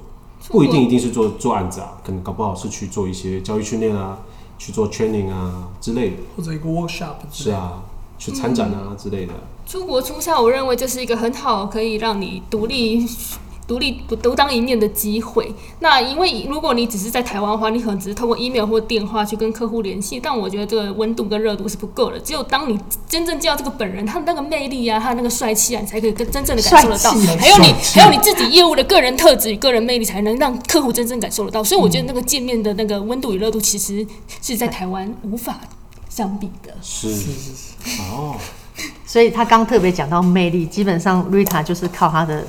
[0.48, 4.18] 不一定一定是做做案子啊，可能搞不好是去做一些教育训练啊，
[4.58, 7.14] 去做 training 啊之类的，或者一个 workshop。
[7.32, 7.82] 是啊，
[8.18, 9.32] 去参展啊之类的。
[9.32, 13.08] 嗯，出国出差，我认为这是一个很好可以让你独立。
[13.66, 15.52] 独立独当一面的机会。
[15.80, 20.20] 那因为如果你只是在台湾的话，你可能只是透过 email 或电话去跟客户联系。
[20.20, 22.18] 但我觉得这个温度跟热度是不够的。
[22.20, 27.10] 只有当你真正见到这个本人，他的那个魅力啊，他的那个帅气啊，你才可以跟真正的感受得到。
[27.38, 31.64] 还有你，还有你自己业务的个人特质与个人魅力，才能让客户真正感受得到。
[31.64, 34.06] 所以我觉得那个见面的那个温度与热度，其实
[34.40, 35.58] 是在台湾无法
[36.08, 36.72] 相比的。
[36.80, 38.36] 是是是哦。
[39.04, 42.46] 所以他刚特别讲到魅力，基本上 Rita 就是靠他的。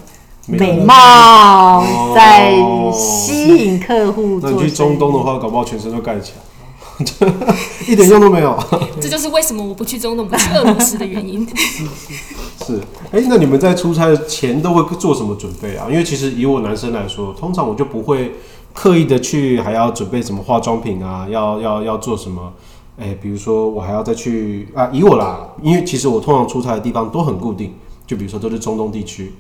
[0.48, 1.84] 美貌
[2.16, 2.56] 在
[2.94, 4.40] 吸引客户。
[4.42, 7.34] 那你去中东的话，搞不好全身都盖起来，
[7.88, 8.58] 一点用都没有。
[9.00, 11.46] 这就是为什么我不去中东，不去俄罗斯的原因。
[11.56, 12.82] 是是是。
[13.12, 15.88] 哎，那你们在出差前都会做什么准备啊？
[15.90, 18.36] 因为其实以我男生来说，通常我就不会
[18.74, 22.54] 刻意的去还要准备什么化妆品啊，要要要做什么？
[23.00, 27.76] 哎，比如说我还要再去啊，以我啦，因为其实我通常出差的地方都很固定，
[28.08, 29.34] 就比如说都是中东地区。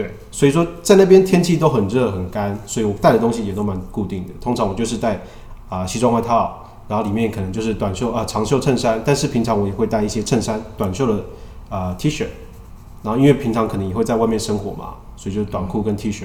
[0.00, 4.32] 对，所以说在那边天气都很热很干，所以我带的东西也都蛮固定的。
[4.40, 5.16] 通常我就是带
[5.68, 11.12] 啊、呃、西装外套，然后里面可能就是短袖啊、呃、长袖衬衫，但是平常我也会带一些衬衫、短袖的
[11.68, 12.24] 啊、呃、T 恤。
[13.02, 16.24] 然后因为平常可能也会在外面生活嘛，所以就是短裤跟 T 恤，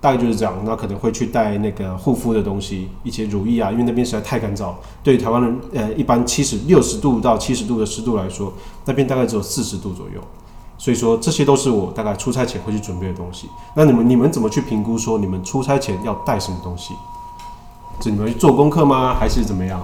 [0.00, 0.54] 大概就是这样。
[0.64, 4.72] 那可能会去带那个护肤的东西，一些乳液啊，因为那边实在太干燥。
[5.02, 8.52] 对于台湾人，呃，一般七十六十度到七十度的湿度来说，
[8.84, 10.20] 那边大概只有四十度左右。
[10.82, 13.48] 所以说，这些都是我大概出差前会去准备的东西。
[13.72, 16.92] 那你们你们怎么去评估说你们出差前要带什么东西？
[18.00, 19.14] 是你们去做功课吗？
[19.14, 19.80] 还是怎么样？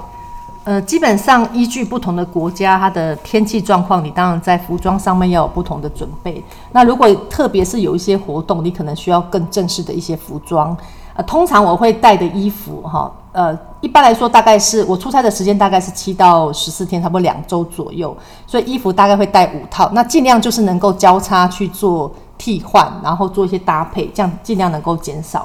[0.65, 6.43] 呃，基本上依据不同的国家它的天气状况，你当然在服装上面要有不同的准备。
[6.73, 10.77] 那如果特别是有一些活动，你可能需要更正式的一些服装。
[11.19, 25.45] 呃，通常我会带的衣服哈，呃，一般来说大概是我出差的时间大概是七到十四天，差不多两周左右，所以衣服大概会带五套，那尽量就是能够交叉去做替换，然后做一些搭配，这样尽量能够减少。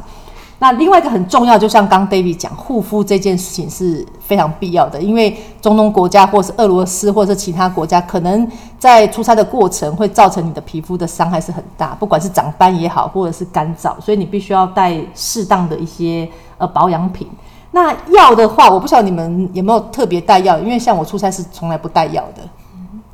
[0.64, 8.50] 那另外一个很重要，就像刚 David 讲，护肤这件事情是非常必要的，因为中东国家或是俄罗斯或者其他国家，可能
[8.80, 16.26] 在出差的过程会造成你的皮肤的伤害是很大，不管是长斑也好，或者是干燥，所以你必须要带适当的一些
[16.58, 17.28] 呃保养品。
[17.72, 22.42] 那药的话，我不晓得你们有没有特别带药，因为像我出差是从来不带药的。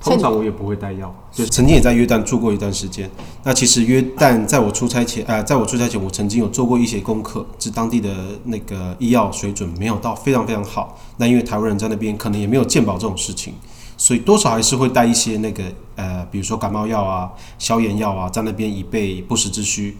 [0.02, 3.10] 通常我也不会带药，就曾经也在约旦住过一段时间。
[3.44, 8.10] 那其实约旦在我出差前，呃，在我出差前，我曾经有做过一些功课，是当地的
[8.46, 10.98] 那个医药水准没有到非常非常好。
[11.18, 13.54] 那因为台湾人在那边可能也没有健保这种事情，
[13.98, 15.64] 所以多少还是会带一些那个
[15.96, 19.98] 呃，比如说感冒药啊、消炎药啊，在那边以备不时之需。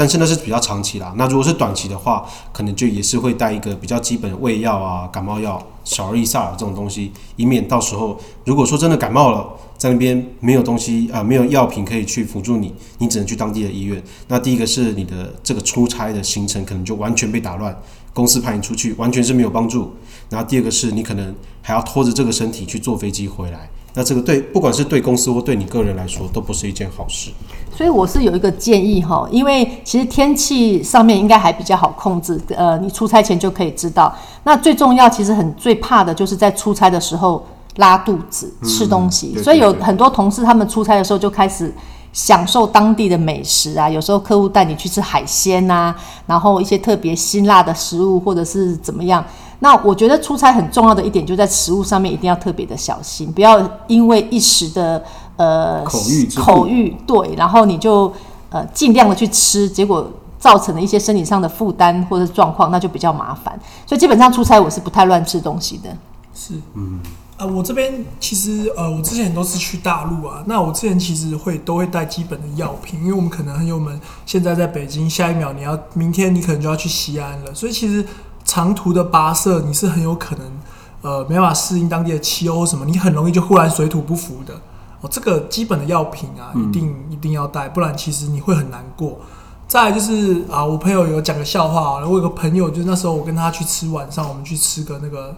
[0.00, 14.02] 但是那是比较长期啦，那如果是短期的话，可能就也是会带一个比较基本的胃药啊、感冒药、小儿益萨尔这种东西，以免到时候如果说真的感冒了，在那边没有东西啊、没有药品可以去辅助你，你只能去当地的医院。
[14.28, 17.78] 那第一个是你的这个出差的行程可能就完全被打乱，
[18.14, 19.92] 公司派你出去完全是没有帮助。
[20.30, 23.68] 然后第二个是你可能还要拖着这个身体去坐飞机回来。
[23.92, 27.32] 那这个对，不管是对公司或对你个人来说，都不是一件好事。
[27.80, 34.14] 所以我是有一个建议哈，因为其实天气上面应该还比较好控制，呃，你出差前就可以知道。
[34.42, 37.42] 那最重要，其实很最怕的就是在出差的时候
[37.76, 39.32] 拉肚子、吃东西。
[39.34, 41.74] 嗯、所以有很多同事他们出差的时候就开始
[42.12, 45.94] 享受当地的美食啊，有时候客户带你去吃海鲜呐，
[46.26, 49.24] 然后一些特别辛辣的食物或者是怎么样。
[49.60, 55.02] 那我觉得出差很重要的一点，就在食物上面一定要特别的小心，不要因为一时的
[55.40, 58.12] 呃口欲口欲对，然后你就
[58.50, 60.06] 呃尽量的去吃，结果
[60.38, 63.58] 造成了一些身体上的负担或者状况，那就比较麻烦。
[63.86, 65.96] 所以基本上出差我是不太乱吃东西的。
[66.34, 67.00] 是，嗯，
[67.38, 78.04] 呃，我这边其实呃，我之前都是去大陆啊，那我之前其实会都会带基本的药品，因为我们可能很有门，现在在北京，下一秒你要明天你可能就要去西安了，所以其实。
[78.42, 80.44] 长途的跋涉，你是很有可能，
[81.02, 84.54] 呃，没办法适应当地的气候什么，你很容易就忽然水土不服的。
[85.00, 89.18] 哦，这个基本的药品啊，一定一定要带，不然其实你会很难过。
[89.66, 95.36] 再来就是啊，我朋友有讲个笑话啊，我有个朋友，就是那时候我跟他去吃晚上，我们去吃个那个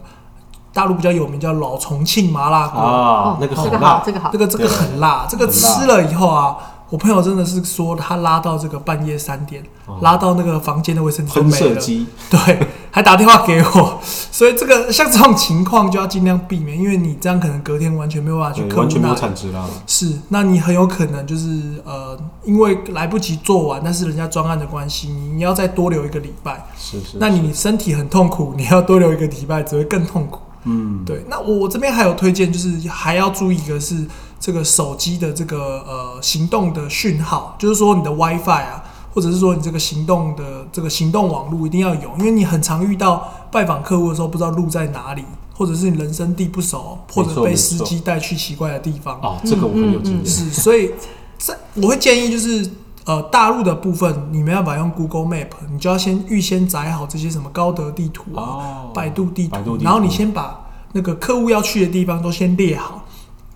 [0.73, 6.57] 大陆比较有名叫老重庆麻辣锅啊，那个很辣，这个好，这个这个很辣，这个吃了以后啊。
[6.93, 11.81] 我朋友真的是说，他拉到这个半夜三点，哦、拉到那个房间的卫生间没了，
[12.29, 13.99] 对，还打电话给我，
[14.31, 19.67] 所以这个像这种情况就要尽量避免，因为你这样可能隔天完全没有办法去客户那里，完全没有产值了。
[19.87, 30.39] 是，那你很有可能就是呃，因为来不及做完，但是人家专案的关系，你你要再多留一个礼拜，是是，是，那你身体很痛苦， 你要多留一个礼拜，只会更痛苦。
[30.65, 31.25] 嗯，对。
[31.27, 34.05] 那我这边还有推荐，就是还要注意一个是。
[34.43, 45.23] 这个手机的这个呃行动的讯号，就是说你的 WiFi 啊，或者是说你这个行动的这个行动网络一定要有，因为你很常遇到拜访客户的时候不知道路在哪里，
[45.55, 49.17] 或者是你人生地不熟，或者被司机带去奇怪的地方。
[49.21, 50.25] 啊，这个我很有经验。
[50.25, 50.91] 是，所以
[51.37, 52.69] 这我会建议就是
[53.05, 63.02] 呃大陆的部分，你没办法用 Google Map，你就要先预先载好这些什么高德地图啊、哦、百度地图，然后你先把那个客户要去的地方都先列好。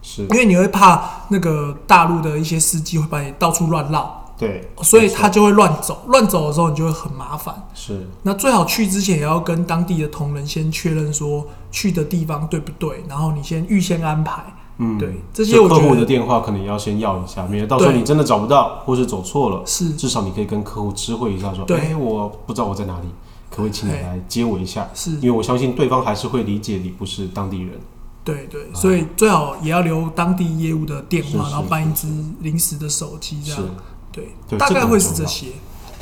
[0.10, 7.54] 是，因为你会怕那个大陆的一些司机会把你到处乱绕，对，所以他就会乱走，乱走的时候你就会很麻烦。
[7.74, 14.46] 是，那最好去之前也要跟当地的同仁先确认说去的地方对不对，然后你先预先安排。
[14.78, 23.08] 嗯，对，这些客户的电话可能也要先要一下，免得到时候你真的找不到或是走错了，是，至少你可以跟客户知会一下说，对，哎，我不知道我在哪里，
[23.50, 24.88] 可不可以请你来接我一下？
[24.93, 27.72] 是，因为我相信对方还是会理解你不是当地人。
[28.28, 32.08] 对对，所以最好也要留当地业务的电话，然后办一支
[32.42, 33.62] 临时的手机，这样。
[34.12, 35.48] 对，大概会是这些。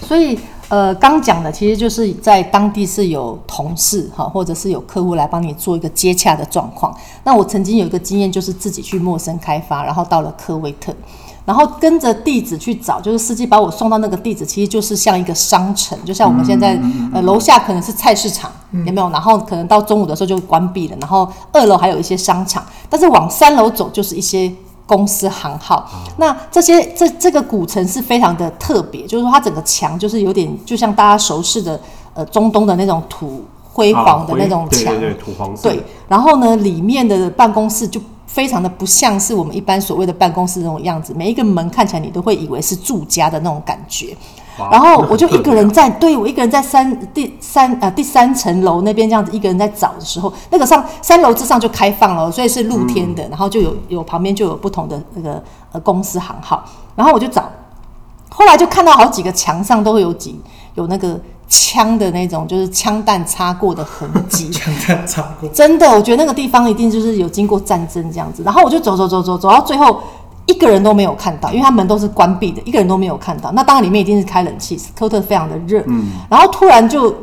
[0.01, 6.95] 所以呃，刚讲的其实就是在当地是有同事哈，或者是有客户来帮你做一个接洽的状况。
[7.23, 10.93] 那我曾经有一个经验，就是自己去陌生开发，然后到了科威特。
[11.45, 19.07] 然后跟着地址去找，就是司机把我送到那个地址，其实就是像一个商城，就像我们现在、嗯、呃楼下可能是菜市场，嗯、有没有？
[19.11, 24.51] 然后可能到中午的时候就关闭了，然后二楼还有一些商场，但是往三楼走就是一些
[24.87, 25.87] 公司行号。
[25.93, 31.79] 嗯、那这些这这个古城是非常的特别，就是说它整个墙就是有点就像大家熟悉的
[32.15, 35.69] 呃中东的那种土灰黄的那种墙，啊、对对对，土黄色。
[35.69, 38.01] 对，然后呢里面的办公室就。
[38.35, 44.13] 非常的不像是我们一般所谓的办公室那种样子，每一个门看起来你都会以为是住家的那种感觉。
[44.57, 56.61] 然后我就一个人在，对，我一个人在三第三呃第三层楼那边这样子一个人在找的时候，那个上三楼之上就开放了，所以是露天的，然后就有有旁边就有不同的那个呃公司行号，
[56.93, 57.49] 然后我就找，
[58.29, 60.37] 后来就看到好几个墙上都会有几
[60.73, 61.17] 有那个。
[61.55, 64.49] 枪的那种，就是枪弹擦过的痕迹。
[64.53, 68.43] 枪弹擦过，真的，我觉得那个地方一定就是有经过战争这样子。
[68.43, 70.01] 然后我就走走走走走到最后，
[70.45, 73.51] 一个人都没有看到，因为他门都是关闭的，一个人都没有看到。
[73.53, 75.81] 那当然里面一定是开冷气，斯科特非常的热。
[75.87, 77.15] 嗯，然后突然就。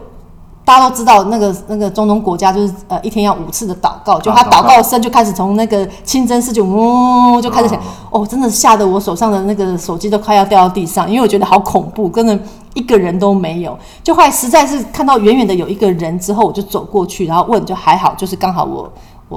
[0.65, 12.41] 大家都知道，那个那个中东国家就是呃一天要五次的祷告，就他祷告声就开始从那个清真寺就嗡就开始响，哦，真的吓得我手上的那个手机都快要掉到地上，因为我觉得好恐怖，根本
[12.75, 13.77] 一个人都没有。
[14.05, 18.91] 就后来实在是看到远远的有一个人之后，我就走过去，然后问，就还好，就是刚好我。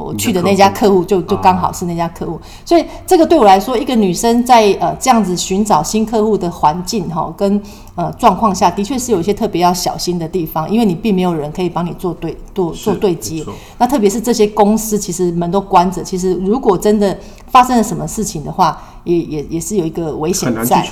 [0.04, 7.62] 我去的那家客户就就刚好是那家客户，所以这个对我来说，一个女生在呃这样子寻找新客户的环境哈，跟
[7.96, 13.44] 呃状况下的确是有一些特别要小心的地方，因为你并没有人可以帮你做对做做对接。
[13.78, 17.18] 那特别是这些公司其实门都关着，其实如果真的
[17.48, 20.86] 发生了什么事情的话，也也也是有一个危险在，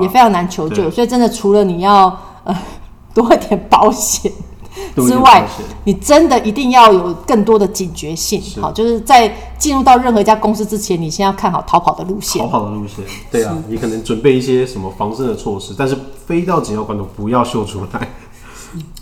[0.00, 0.90] 也非常难求救。
[0.90, 2.56] 所以真的除了你要呃
[3.14, 4.30] 多一点保险。
[4.94, 5.46] 之外，
[5.84, 12.40] 你真的一定要有更多的警觉性，好，就是在进入到任何一家公司之前，你先要看好逃跑的路线。
[12.42, 15.96] 逃跑的路线，对啊，你可能准备一些什么防身的措施，但是
[16.26, 18.08] 飞到紧要关头不要秀出来。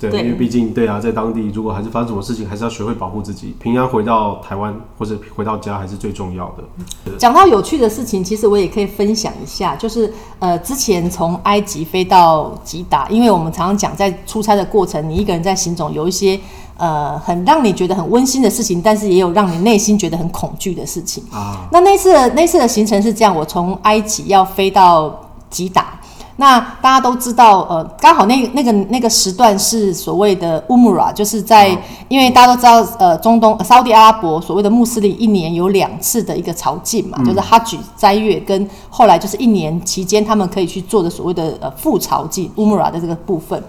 [0.00, 3.54] 对，因为毕竟对啊，在当地如果还是发生什么事情，还是要学会保护自己。
[3.60, 7.14] 平安回到台湾或者回到家还是最重要的。
[7.18, 16.38] 讲到有趣的事情，其实我也可以分享一下，就是呃，之前从埃及飞到吉达，因为我们常常讲在出差的过程，你一个人在行走，有一些
[16.76, 21.68] 呃很让你觉得很温馨的事情，但是也有让你内心觉得很恐惧的事情啊。
[21.72, 26.00] 那那次的那次的行程是这样，我从埃及要飞到吉达。
[26.40, 31.76] 那大家都知道，呃，刚好那那个那个时段是所谓的乌姆拉，就是在，
[32.06, 43.60] 因为大家都知道，呃，中东沙乌地阿拉伯所谓的穆斯林一年有两次的一个朝觐嘛，就是哈举斋月跟后来就是一年期间他们可以去做的所谓的呃复朝觐乌姆拉的这个部分。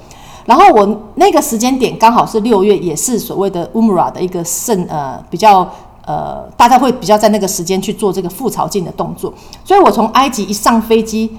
[0.45, 5.67] 然后我那个时间点刚好是六月，也是所谓的乌姆拉的一个盛呃比较
[6.05, 9.33] 呃大家会比较在那个时间去做这个复朝觐的动作，
[9.65, 11.35] 所以我从埃及一上飞机。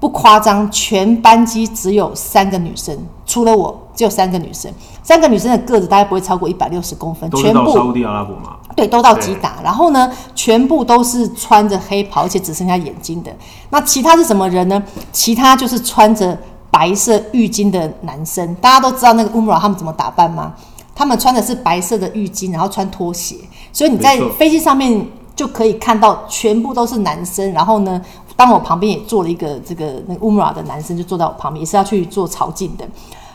[0.00, 4.70] 不夸张，全班机只有三个女生，除了我，只有三个女生。
[5.02, 7.72] 三个女生的个子大概不会超过一百六十公分，全部。
[7.72, 8.56] 沙乌地阿拉伯嘛？
[8.74, 9.56] 对，都到吉达。
[9.62, 13.34] 然后呢，全部都是穿着黑袍，而且只剩下眼睛的。
[13.70, 14.82] 那其他是什么人呢？
[15.12, 16.36] 其他就是穿着
[16.70, 18.54] 白色浴巾的男生。
[18.56, 20.54] 大家都知道那个乌姆拉他们怎么打扮吗？
[20.94, 23.36] 他们穿的是白色的浴巾，然后穿拖鞋。
[23.72, 25.06] 所以你在飞机上面
[25.36, 27.52] 就可以看到，全部都是男生。
[27.52, 28.00] 然后呢？
[28.36, 32.84] 当我旁边也坐了一个这个那个乌姆拉的男生，就坐在我旁边，也是要去做朝觐的。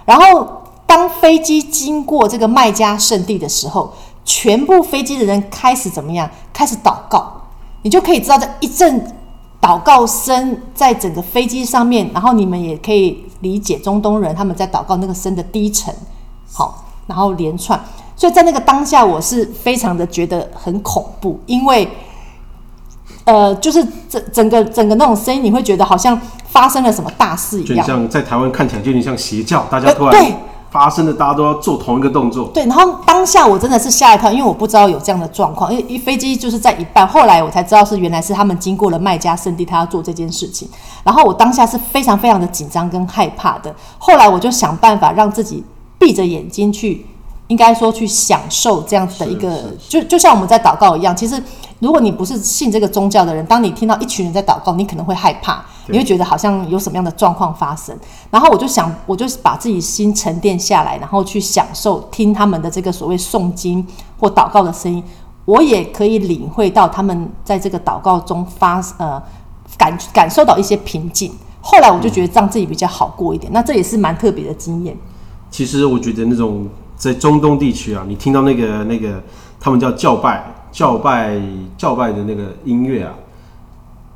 [0.04, 3.94] 然后当飞机经过这个麦加圣地的时候，
[4.26, 6.30] 全部飞机的人开始怎么样？
[6.52, 7.32] 开始祷告，
[7.84, 9.16] 你就可以知道这一阵
[9.62, 12.12] 祷告声在整个飞机上面。
[12.14, 15.96] 然后你们也可以理解中东人他们在祷告那个声的低沉，
[16.52, 17.80] 好，然后连串。
[18.20, 21.90] 所以在那个当下，我是非常的觉得很恐怖，因为。
[23.26, 27.86] 呃，就是整整个整个那种声音，你会觉得好像发生了什么大事一样。
[27.86, 30.36] 就像在台湾看起来就有点像邪教，大家突然
[30.72, 32.48] 发生的，大家都要做同一个动作。
[32.56, 40.68] 对，然后当下我真的是吓一跳，因为我不知道有这样的状况，因为一飞机就是在一半，后来我才知道是原来是他们经过了麦加圣地，他要做这件事情。
[41.04, 43.76] 然后我当下是非常非常的紧张跟害怕的。
[44.00, 45.64] 后来我就想办法让自己
[46.00, 47.06] 闭着眼睛去。
[47.50, 51.16] 应该说去享受这样子的一个，就就像我们在祷告一样。
[51.16, 51.42] 其实，
[51.80, 57.98] 如果你不是信这个宗教的人，当你听到一群人在祷告，你可能会害怕，你会觉得好像有什么样的状况发生。
[58.30, 63.84] 然后我就想，我就把自己心沉淀下来，然后去享受听他们的这个所谓诵经
[64.20, 65.04] 或祷告的声音，
[65.46, 69.20] 我也可以领会到他们在这个祷告中发呃
[69.76, 71.34] 感感受到一些平静。
[71.62, 73.52] 后来我就觉得让自己比较好过一点。
[73.52, 74.96] 那这也是蛮特别的经验。
[75.50, 76.68] 其实我觉得那种。
[77.00, 79.24] 在中东地区啊，你听到那个那个
[79.58, 81.42] 他们叫教拜、教拜、
[81.78, 83.14] 教拜的那个音乐啊，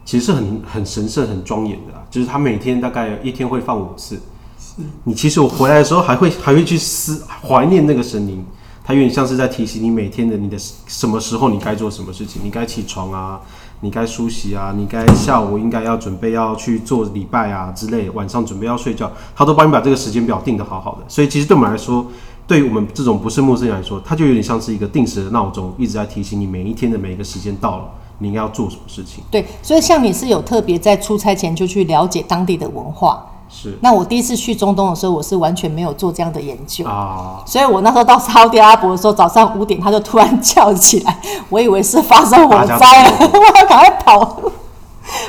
[0.04, 2.04] 其实是很很神圣、很庄严的啊。
[2.12, 4.22] 就是他每天大概一天会放五次。
[4.60, 4.82] 是。
[5.06, 8.46] 你其实我回来的时候还会还会去思怀念那个神灵，
[8.84, 13.40] 他有点像是在提醒你每天的你的什么时候你该做什么事情，你该起床啊，
[13.80, 21.06] 你该梳洗啊，你该下午应该要准备要去做礼拜啊之类，晚上准备要睡觉，他都帮你把这个时间表定得好好的。
[21.08, 22.06] 所以其实对我们来说。
[22.46, 27.86] 对于我们这种不是陌生人来说，它就有点像是一个定时的闹钟，一直在提醒你每一天的每一个时间到了，
[28.20, 29.24] 你应该要做什么事情。
[29.32, 33.26] 对，所以像你是有特别在出差前就去了解当地的文化。
[33.50, 33.78] 是。
[33.82, 37.42] 那我第一次去中东的时候，我是完全没有做这样的研究啊。
[37.46, 41.20] 所以我那时候到沙特阿拉伯的时候，早上五点他就突然叫起来，
[41.50, 44.42] 我以为是发生火灾了， 我要赶快跑。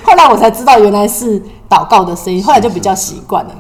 [0.03, 3.55] 后来我才知道原来是祷告的声音，后来就比较习惯了。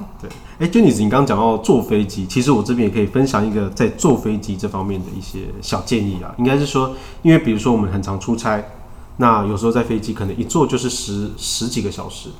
[0.64, 6.34] 哎、，Jenny，你刚刚讲到坐飞机，其实我这边也可以分享一个在坐飞机这方面的一些小建议啊。
[6.38, 6.90] 应该是说，
[7.20, 8.64] 因为比如说我们很常出差，
[9.18, 12.30] 那有时候在飞机可能一坐就是十十几个小时。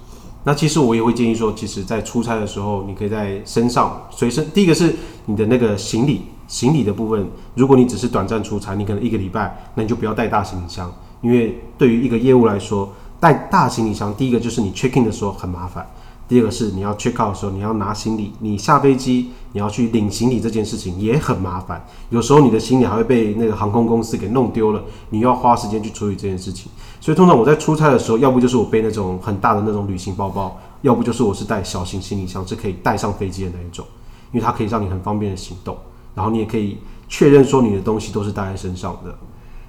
[0.44, 4.50] 那其实我也会建议说，其实，在出差的时候，你可以在身上随身。
[4.54, 4.96] 第一个是
[5.26, 15.86] 你的那个行李，行李的部分，如果你只是短暂出差，你可能一个礼拜，那你就不要带大行李箱，因为对于一个业务来说，带大行李箱，第一个就是你 check in 的时候很麻烦。
[16.26, 21.86] 第二个是你要 check out 的时候，你要拿行李，你下飞机你要去领行李这件事情也很麻烦。
[22.08, 26.70] 有时候你的行李还会被那个航空公司给弄丢了，你要花时间去处理这件事情。
[27.00, 33.84] 所以通常我在出差的时候，要不就是我背那种很大的那种旅行包包，要不就是我是带小型行李箱，是可以带上飞机的那一种，
[34.32, 35.76] 因为它可以让你很方便的行动，
[36.14, 39.14] 然后你也可以确认说你的东西都是带在身上的。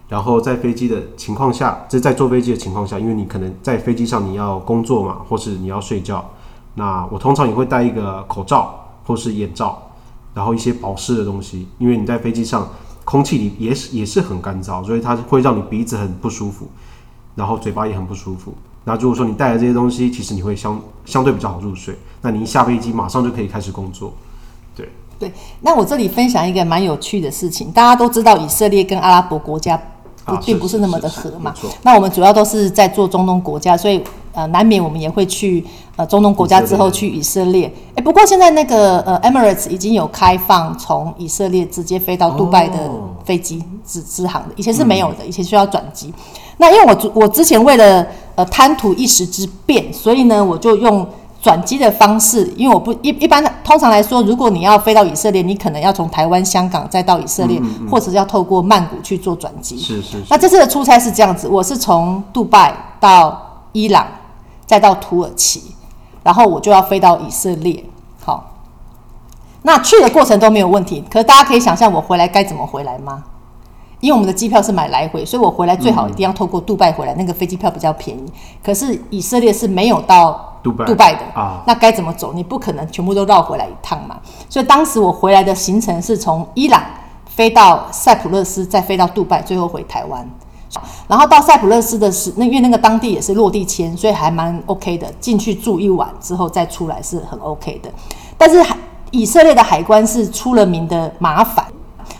[0.07, 6.23] 然后在飞机的情况下，这在坐飞机的情况下，因为你可能在飞机上你要工作嘛，或是你要睡觉。
[6.75, 9.81] 那我通常也会戴一个口罩或是眼罩，
[10.33, 12.69] 然后一些保湿的东西，因为你在飞机上
[13.03, 16.67] 空气里也是也是很干燥，所以它会让你鼻子很不舒服，
[17.33, 18.53] 然后嘴巴也很不舒服。
[18.83, 21.97] 那如果说你带了这些东西，其实你会相相对比较好入睡。
[22.21, 24.13] 那你一下飞机马上就可以开始工作。
[24.75, 29.79] 对对，那我这里分享一个蛮有趣的事情，大家都知道以色列跟阿拉伯国家。
[30.25, 31.53] 不，并不是那么的合嘛。
[31.83, 34.03] 那我们主要都是在做中东国家，所以
[34.35, 35.65] 呃，难免我们也会去
[35.95, 37.73] 呃中东国家之后去以色列。
[37.95, 42.77] 哎，不过现在那个呃 Emirates 已经有开放从以色列直接飞到杜拜的
[43.23, 46.13] 飞机直直航的，以前是没有的，以前需要转机。
[46.57, 48.05] 那因为我我之前为了
[48.35, 51.07] 呃贪图一时之便，所以呢我就用。
[51.41, 59.77] 转机的方式，因为我不一一般通常来说，如果你要飞到以色列，你可能要从台湾、香港再到以色列，嗯嗯嗯、或者是要透过曼谷去做转机。
[59.77, 60.23] 是是，是。
[60.27, 63.39] 那这次的出差是这样子，我是从杜拜到
[63.73, 64.07] 伊朗，
[64.65, 65.75] 再到土耳其，
[66.23, 67.83] 然后我就要飞到以色列。
[68.23, 68.51] 好，
[69.61, 73.23] 那去的过程都没有问题，可是大家可以想象我回来该怎么回来吗？
[74.01, 78.31] 因为我们的机票是买来回，所以我回来最好一定要透过杜拜回来，嗯、那个飞机票比较便宜。
[78.63, 80.51] 可是以色列是没有到。
[80.65, 82.33] 杜拜，杜拜的啊，那该怎么走？
[82.33, 84.17] 你不可能全部都绕回来一趟嘛。
[84.49, 86.81] 所以当时我回来的行程是从伊朗
[87.27, 90.27] 飞到塞浦路斯，再飞到杜拜，最后回台湾。
[91.07, 95.07] 然后到塞浦路斯的是，那因为那个当地也是落地签，所以还蛮 OK 的。
[95.19, 97.89] 进去住一晚之后再出来是很 OK 的。
[98.37, 98.63] 但是
[99.11, 101.65] 以色列的海关是出了名的麻烦。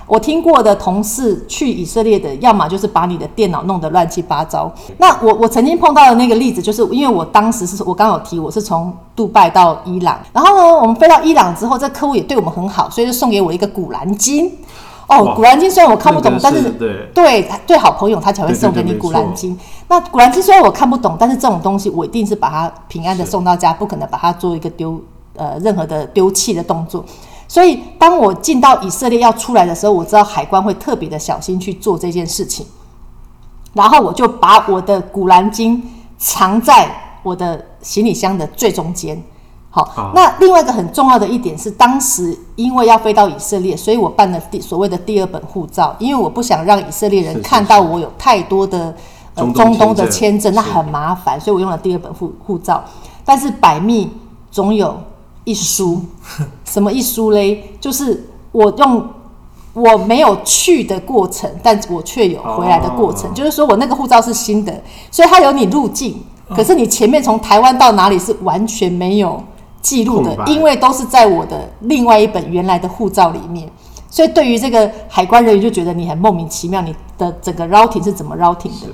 [0.07, 4.71] 我听过的同事去以色列的，要么就是把你的电脑弄得乱七八糟。
[4.99, 14.51] 那我我曾经碰到的那个例子，就是因为我当时是我刚有提，我是从杜拜到伊朗，然后呢，我们飞到伊朗之后，这客户也对我们很好，所以就送给我一个古兰经。
[15.07, 19.57] 哦，古兰经虽然我看不懂，但是对对对好朋友他才会送给你古兰经。
[19.87, 24.99] 那古兰经虽然我看不懂，但是这种东西我一定是把它平安的送到家，不可能把它做一个丢
[25.35, 27.05] 呃任何的丢弃的动作。
[27.47, 32.65] 所以，当我进到以色列要出来的时候，我知道海关会特别的小心去做这件事情。
[33.73, 35.83] 然后，我就把我的古兰经
[36.17, 36.89] 藏在
[37.21, 39.21] 我的行李箱的最中间。
[39.83, 48.95] 好，那另外一个很重要的一点是，当时因为要飞到以色列，所以我办了第所谓的第二本护照，因为我不想让以色列人看到我有太多的
[49.33, 52.83] 呃中东的签证，那很麻烦，所以我用了第二本护护照。
[53.25, 54.09] 但是百密
[54.49, 54.97] 总有。
[55.47, 56.01] 一疏，
[56.65, 57.77] 什么一疏嘞？
[57.79, 59.07] 就是我用
[59.73, 63.31] 我没有去的过程，但我却有回来的过程。
[63.31, 66.19] 就是说我那个护照是新的，所以它有你入境，
[66.49, 69.39] 可是你前面从台湾到哪里是完全没有
[69.85, 73.69] 记录的，因为都是在我的另外一本原来的护照里面。
[74.09, 78.87] 所以对于这个海关人员就觉得你很莫名其妙，你的整个 routing 是怎么 routing 的？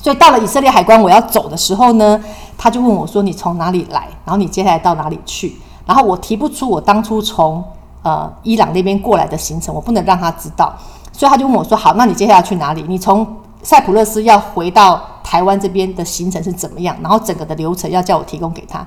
[0.00, 2.22] 所以到了以色列海关，我要走的时候呢，
[2.56, 4.06] 他就问我说：“你从哪里来？
[4.24, 7.64] 然后你接下来到哪里去？”然后我提不出我当初从
[8.02, 10.72] 呃伊朗那边过来的行程，我不能让他知道，
[11.12, 12.84] 所以他就问我说：“好，那你接下来去哪里？
[12.86, 13.26] 你从
[13.62, 16.94] 塞浦路斯要回到台湾这边的行程是怎么样？
[17.02, 18.86] 然后整个的流程要叫我提供给他。”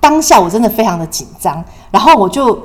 [0.00, 2.58] 当下我真的非常的紧张，然后我就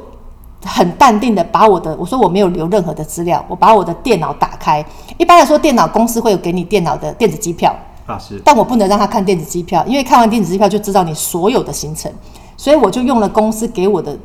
[0.66, 4.86] 很淡定的把我的我说我没有留任何的资料，我把我的电脑打开。
[5.18, 7.76] 一般来说，电脑公司会有给你电脑的电子机票。
[8.06, 12.12] 啊，是，但我不能让他看电子机票，因为看完电子机票就知道你所有的行程，
[12.58, 14.18] 所以我就用了公司给我的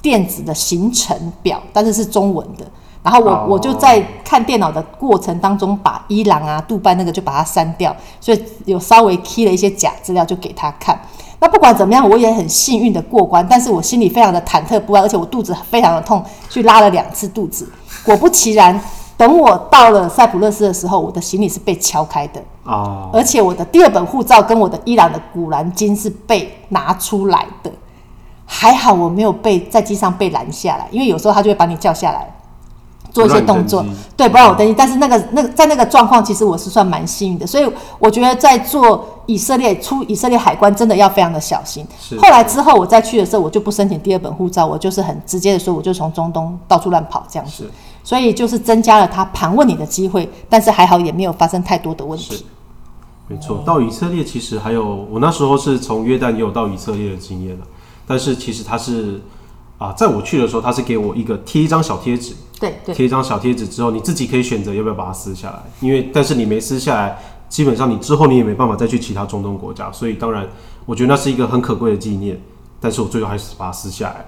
[0.00, 2.64] 电子的行程表，但是是中文的。
[3.02, 10.98] 然后我、哦、我就在看电脑的过程当中，把伊朗啊、杜拜那个就把它删掉，所以有稍微 key 了一些假资料就给他看。
[11.40, 17.68] 那不管怎么样，我也很幸运的过关，但是我心里非常的忐忑不安，而且我肚子非常的痛，去拉了两次肚子。
[18.04, 18.80] 果不其然。
[19.16, 23.14] 等我到了塞浦路斯的时候，我的行李是被敲开的，oh.
[23.14, 27.70] 而且我的第二本护照跟我的伊朗的古兰经是被拿出来的。
[28.46, 32.32] 还好我没有被在机上被拦下来，因为有时候他就会把你叫下来。
[33.12, 33.84] 做一些动作，
[34.16, 34.74] 对，不让我登机。
[34.76, 37.46] 但是那个、那个，在那个状况，其实我是算蛮幸运的。
[37.46, 41.86] 所以我觉得在做以色列出以色列海关，真的要非常的小心。
[42.18, 47.70] 后来之后我再去的时候，我就不申请第二本护照，我就是很直接的说，我就从中东到处乱跑这样子。
[48.04, 52.46] 所以就是增加了他盘问你的机会，但是还好也没有发生太多的问题。
[53.28, 57.66] 没错，到以色列其实还有，我那时候是从约旦也有到以色列的经验了，
[58.06, 59.20] 但是其实他是。
[59.80, 70.46] 啊，在我去的时候，他是给我一个贴一张小贴纸，对，贴一张小贴纸之后，你自己可以选择要不要把它撕下来，因为但是你没撕下来，基本上你之后你也没办法再去其他中东国家，所以当然
[70.84, 72.38] 我觉得那是一个很可贵的纪念，
[72.78, 74.26] 但是我最后还是把它撕下来，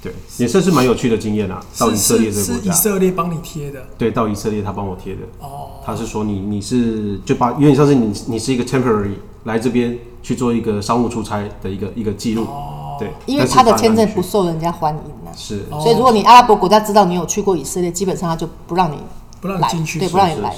[0.00, 1.60] 对，也算是蛮有趣的经验啊。
[1.76, 12.44] 到以色列这个国家，是以色列帮你贴的，对，到以色列他帮我贴的，哦，他是说你你是就把有点像是你你是一个 temporary 来这边去做一个商务出差的一个一个记录。
[12.44, 12.74] 哦。
[12.98, 18.96] 对，因为他的签证不受人家欢迎呢，是，所以如果你阿拉伯国家知道你有去过以色列，基本上他就不让你
[19.40, 20.54] 不让你进去，对，不让你来。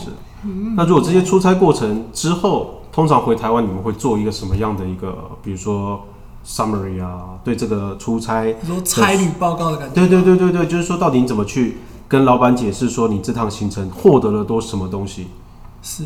[0.76, 6.00] 那如果这些出差过程之后，通常回台湾，你们会做一个什么样的一个，比如说
[6.46, 9.94] summary 啊，对这个出差，比如说差旅报告的感觉。
[9.94, 15.28] 对对对对对，就是说到底你怎么去跟老板解释说你这趟行程获得了多什么东西？
[15.82, 16.04] 是。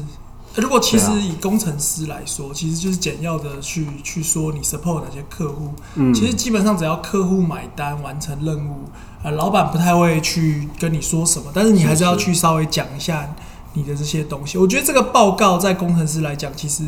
[0.57, 5.73] 如果其实以工程师来说，其实就是简要的去去说你 support 哪些客户。
[5.97, 8.85] 嗯，其实基本上只要客户买单完成任务，
[9.25, 13.35] 呃，老板不太会去跟你说什么，但是你还是要去稍微讲一下
[13.73, 14.57] 你的这些东西。
[14.57, 16.85] 我觉得这个报告在工程师来讲，其实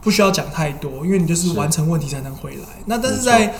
[0.00, 2.68] 不需要讲太多，因为你就是完成问题才能回来。
[2.86, 3.52] 那但是在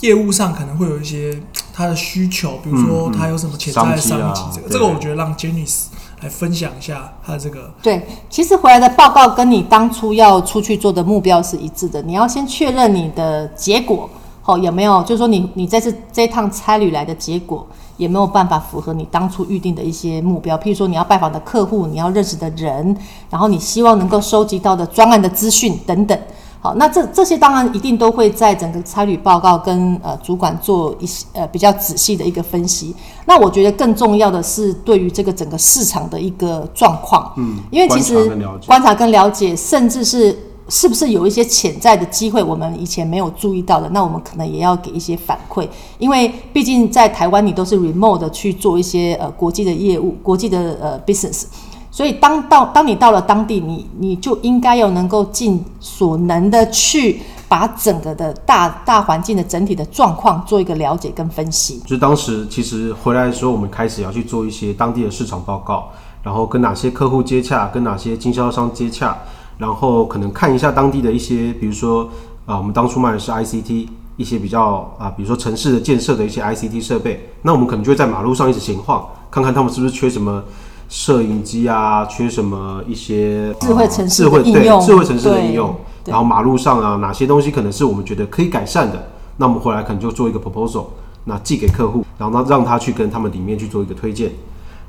[0.00, 1.42] 业务上可能会有一些
[1.72, 5.86] 他的需求，比如说他有什么潜在的商机，这个这个我觉得让 Janice。
[6.22, 7.70] 来分享一下他这个。
[7.82, 12.02] 对，其实回来的报告跟你当初要出去做的目标是一致的。
[12.02, 14.08] 你要先确认你的结果，
[14.42, 17.66] 好，有没有，就是说你你这次这趟差旅来的结果，
[17.96, 20.56] 有没有办法符合你当初预定的一些目标？
[20.58, 22.96] 譬如说你要拜访的客户，你要认识的人，
[23.30, 26.18] 然后你希望能够收集到的专案的资讯等等。
[26.60, 32.94] 好，那这这些当然一定都会在整个差旅报告跟呃主管做一些呃比较仔细的一个分析。
[33.26, 38.28] 那我觉得更重要的是对于这个整个市场的一个状况，嗯，因为其实
[38.66, 40.36] 观察跟了解，甚至是
[40.68, 45.68] 是不是有一些潜在的机会，我们以前没有注意到的，那我们可能也要给一些反馈。
[45.98, 51.44] 因为毕竟在台湾，你都是 remote 的去做一些呃国际的业务、国际的呃 business。
[51.90, 61.80] 所以当到当你到了当地，你你就应该要能够尽所能的去把整个的大大环境的整体的状况做一个了解跟分析。
[61.86, 65.90] 就当时其实回来的时候，我们开始要去做一些当地的市场报告，
[66.22, 69.16] 然后跟哪些客户接洽，跟哪些经销商接洽，
[69.56, 72.08] 然后可能看一下当地的一些，比如说
[72.44, 80.44] 啊，我们当初卖的是 ICT，一些比较啊，比如说城市的建设的一些 ICT 设备，那我们可能就会在马路上一直闲晃，看看他们是不是缺什么。
[80.88, 85.74] 摄影机啊，缺什么一些智慧城市的应用，对，智慧城市的应用。
[86.06, 90.86] 然后马路上啊，哪些东西可能是我们觉得可以改善的，那我们回来可能就做一个 proposal，
[91.24, 94.32] 那寄给客户，然后呢让他去跟他们里面去做一个推荐。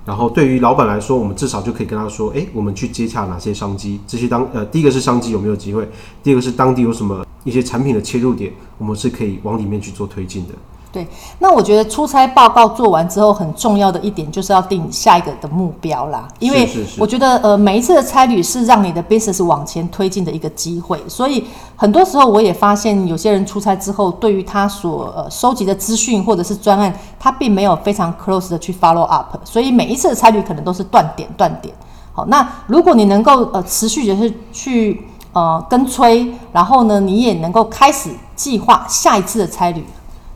[0.05, 5.87] 然后对于老板来说，我们至少就可以跟他说，哎，我们去接洽哪些商机，这些当呃第一个是商机有没有机会，
[6.23, 10.53] 第二个是当地有什么一些产品的切入点，我们是可以往里面去做推进的。
[10.91, 16.27] 对，那我觉得出差报告做完之后，很重要的一点就是要定下一个的目标啦。
[16.39, 16.67] 因为
[16.97, 20.99] 我觉得，呃，每一次的差旅是让你的 business 往前推进的一个机会。
[21.07, 29.37] 所以很多时候我也发现，有些人出差之后，对于他所呃收集的资讯或者是专案，他并没有非常 close 的去 follow up。
[29.45, 31.71] 所以每一次的差旅可能都是断点断点。
[32.13, 39.85] 好，那如果你能够呃持续的是去呃跟催，然后呢，你也能够开始计划下一次的差旅。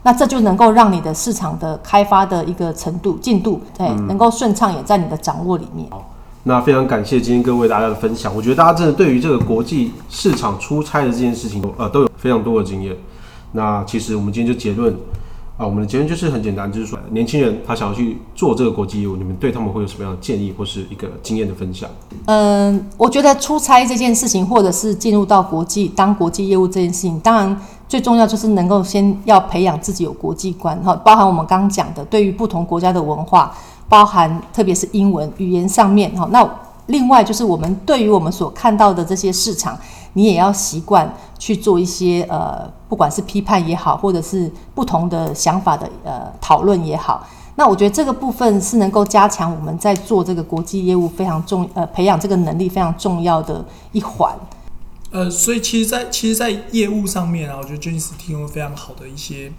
[0.06, 5.88] 那这就能够让你的市场的开发的一个程度进度，对，嗯、能够顺畅，也在你的掌握里面。
[5.90, 8.36] 好，那非常感谢今天各位大家的分享。
[8.36, 12.94] 我觉得大家真的对于这个国际市场出差的这件事情，呃，都有非常多的经验。
[13.54, 14.94] 那其实我们今天就结论
[15.56, 21.90] 啊，我们的结论就是很简单，就是说年轻人他想要去做这个国际业务，你们对他们会有什么样的建议或是一个经验的分享？
[22.26, 27.58] 嗯，我觉得出差这件事情，或者是进入到国际当国际业务这件事情，当然。
[27.94, 33.56] 最重要就是能够先要培养自己有国际观哈，包含我们刚刚讲的，对于不同国家的文化，
[33.88, 36.28] 包含特别是英文语言上面哈。
[36.32, 36.44] 那
[36.88, 39.78] 另外就是我们对于我们所看到的这些市场，
[40.14, 47.24] 你也要习惯去做一些呃，不管是批判也好，或者是不同的想法的呃讨论也好。
[47.54, 54.34] 那我觉得这个部分是能够加强我们在做这个国际业务非常重呃，培养这个能力非常重要的一环。
[55.14, 59.54] 呃，所以其实在，在其实，在业务上面啊，我觉得 Janice 提供了非常好的一些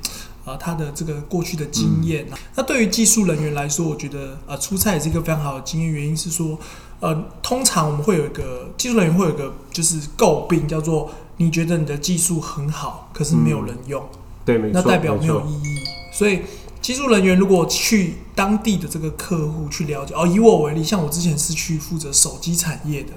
[0.45, 2.27] 啊他的这个过去的经验。
[2.29, 5.89] 嗯、那对于技术人员来说，我觉得呃出差也是一个非常好的经验。
[5.89, 6.59] 原因是说，
[6.99, 15.79] 呃，通常我们会有一个技术人员会有一个就是诟病，叫做你觉得你的技术很好，可是没有人用，嗯、对，没错，那代表没有意义。
[16.13, 16.41] 所以
[16.83, 23.13] 技术人员如果去当地的这个客户去了解，哦，以我为例，像我之前是去负责手机产业的。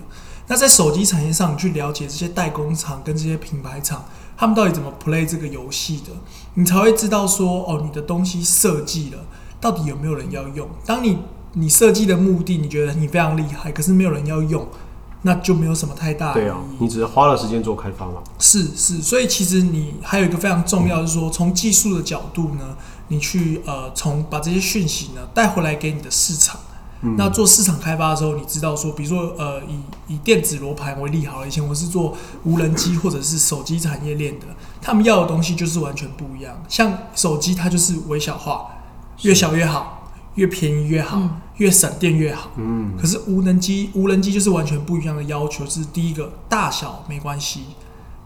[0.48, 4.06] 那在手机产业上，你去了解这些代工厂跟这些品牌厂，
[4.38, 6.14] 他们到底怎么 play 这个游戏的，
[6.54, 9.20] 你才会知道说，哦，你的东西设计了，
[9.60, 10.70] 到底有没有人要用？
[10.86, 11.18] 当你
[11.54, 14.66] 你设计的目的，你觉得你非常厉害，可是没有人要用，
[15.24, 16.46] 那就没有什么太大的意义。
[16.46, 18.24] 对啊，你只是花了时间做开发嘛。
[18.40, 22.78] 是是，所以其实你还有一个非常重要就是说，从技术的角度呢，
[23.10, 26.58] 你去呃，从把这些讯息呢带回来给你的市场。
[27.02, 34.48] 嗯、那做市场开发的时候，你知道说，比如说，呃，以以电子罗盘为例好了，以前我是做无人机或者是手机产业链的，
[34.82, 36.64] 他们要的东西就是完全不一样。
[36.68, 38.68] 像手机，它就是微小化，
[39.22, 41.22] 越小越好，越便宜越好，
[41.58, 42.50] 越省电越好。
[42.56, 42.94] 嗯。
[43.00, 47.64] 可是无人机，无人机就是完全不一样的要求，是第一个大小没关系。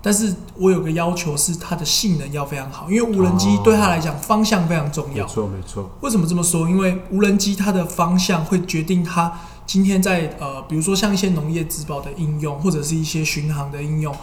[0.02, 5.26] 但是我有个要求是它的性能要非常好，因为无人机对它来讲方向非常重要。
[5.28, 5.92] 没错没错。
[6.02, 6.68] 为什么这么说？
[6.68, 9.32] 因为无人机它的方向会决定它
[9.68, 14.14] 今天在呃，比如说像一些农业植保的应用，或者是一些巡航的应用，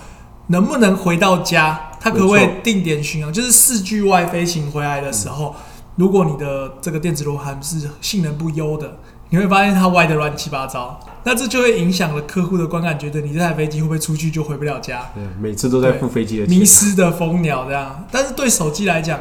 [0.48, 1.90] 能不能回到家？
[2.00, 3.32] 它可不可以定点巡航？
[3.32, 5.54] 就是四句外飞行回来的时候，
[5.94, 8.98] 如果你的这个电子罗盘是性能不优的，
[9.30, 10.98] 你会发现它歪得乱七八糟。
[11.28, 15.10] 那这就会影响了客户的观感，觉得你这台飞机会不会出去就回不了家？
[15.14, 16.58] 对，每次都在付飞机的钱。
[16.58, 18.06] 迷失的蜂鸟这样。
[18.10, 19.20] 但是对手机来讲，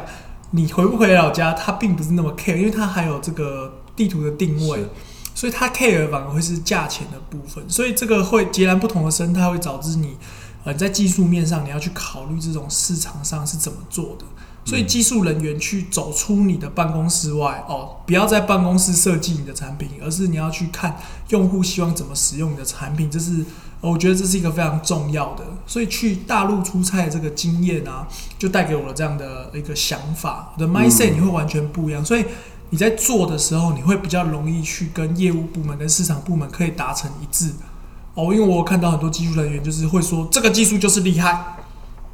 [0.52, 4.86] 你回不回老家，它并不是那么 care，因为它还有这个地图的定位，
[5.34, 7.62] 所以它 care 反而会是价钱的部分。
[7.68, 10.16] 所以这个会截然不同的生态，会导致你
[10.64, 14.24] 呃在技术面上你要去考虑这种市场上是怎么做的。
[14.68, 20.98] 所以技术人员去走出你的办公室外哦，不要在办公室设计你的产品，而是你要去看
[21.30, 23.42] 用户希望怎么使用你的产品，这是
[23.80, 25.44] 我觉得这是一个非常重要的。
[25.66, 28.06] 所以去大陆出差的这个经验啊，
[28.38, 30.52] 就带给我了这样的一个想法。
[30.54, 32.26] 我的 mindset 你会完全不一样，所以
[32.68, 37.52] 你在做的时候，你会比较容易去跟业务部门跟市场部门可以达成一致
[38.12, 38.24] 哦。
[38.34, 41.56] 因为我有看到很多技术人员就是会说这个技术就是厉害，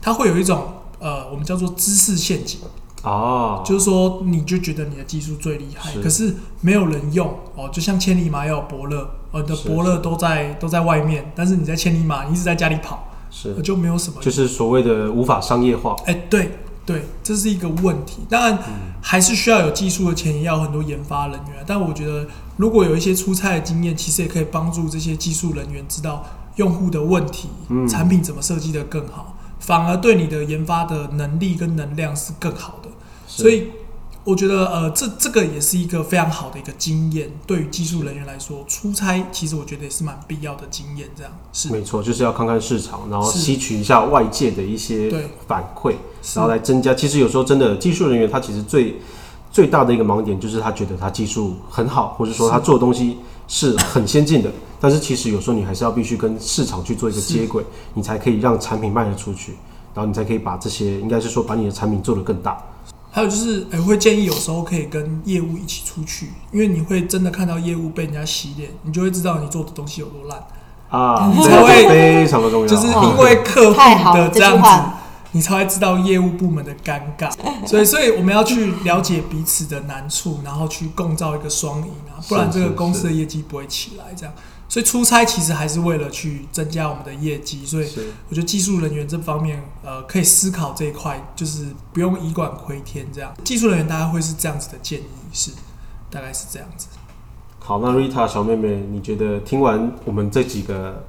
[0.00, 0.72] 他会有一种。
[1.04, 2.60] 呃，我们叫做知识陷阱
[3.02, 15.94] 哦，就是说你就觉得你的技术最厉害，是可是没有人用哦，就像千里马要有伯乐，呃，你的伯乐都在都在外面，但是你在千里马，你一直在家里跑，是就没有什么，就是所谓的无法商业化。
[16.06, 18.22] 哎、欸，对对，这是一个问题。
[18.30, 18.58] 当然，
[19.02, 21.62] 还是需要有技术的前提，要很多研发人员。
[21.66, 22.26] 但我觉得，
[22.56, 26.24] 如果有一些出差的经验，其实也可以帮助这些技术人员知道
[26.56, 29.33] 用户的问题，嗯、产品怎么设计的更好。
[29.66, 32.88] 反而对你的研发的能力跟能量是更好的，
[33.26, 33.68] 所以
[34.22, 37.30] 我觉得呃，这这个也是一个非常好的一个经验。
[37.46, 41.08] 对于技术人员来说，出差其实我觉得也是蛮必要的经验。
[41.16, 45.10] 这样是没错，就是要看看市场，然后吸取一下外界的一些
[45.46, 45.94] 反馈，
[46.34, 46.94] 然后来增加。
[46.94, 49.00] 其实有时候真的技术人员他其实最
[49.50, 53.16] 最大的一个盲点就是他觉得他技术很好，或者说他做的东西是
[53.76, 54.50] 很先进的。
[54.80, 57.64] 但是其实有时候你还是要必须跟市场去做一个接轨，
[57.94, 59.52] 你才可以让产品卖得出去，
[59.94, 62.58] 然后你才可以把这些，应该是说把你的产品做得更大。
[63.10, 70.44] 还有就是，哎、会建议有时候可以跟业务一起出去，因为你会真的看到业务被人家洗脸，你就会知道你做的东西有多烂
[70.90, 73.78] 啊，你才会非常的重要，就是因为客户
[74.14, 74.68] 的这样子，
[75.34, 77.30] 你才会知道业务部门的尴尬。
[77.66, 84.14] 所以，所以我们要去了解彼此的难处，然后去共造一个双赢啊，不然这个公司的业绩不会起来。
[84.16, 84.34] 这样。
[84.66, 87.86] 所以出差其实还是为了去增加我们的业绩，所以
[88.28, 93.32] 我觉得技术人员这方面，呃，可以思考这一块，就是不用以管窥天这样。
[93.44, 95.50] 技术人员大概会是这样子的建议，是
[96.10, 96.88] 大概是这样子。
[97.60, 101.04] 好，那 Rita 小妹妹，你觉得听完我们这几个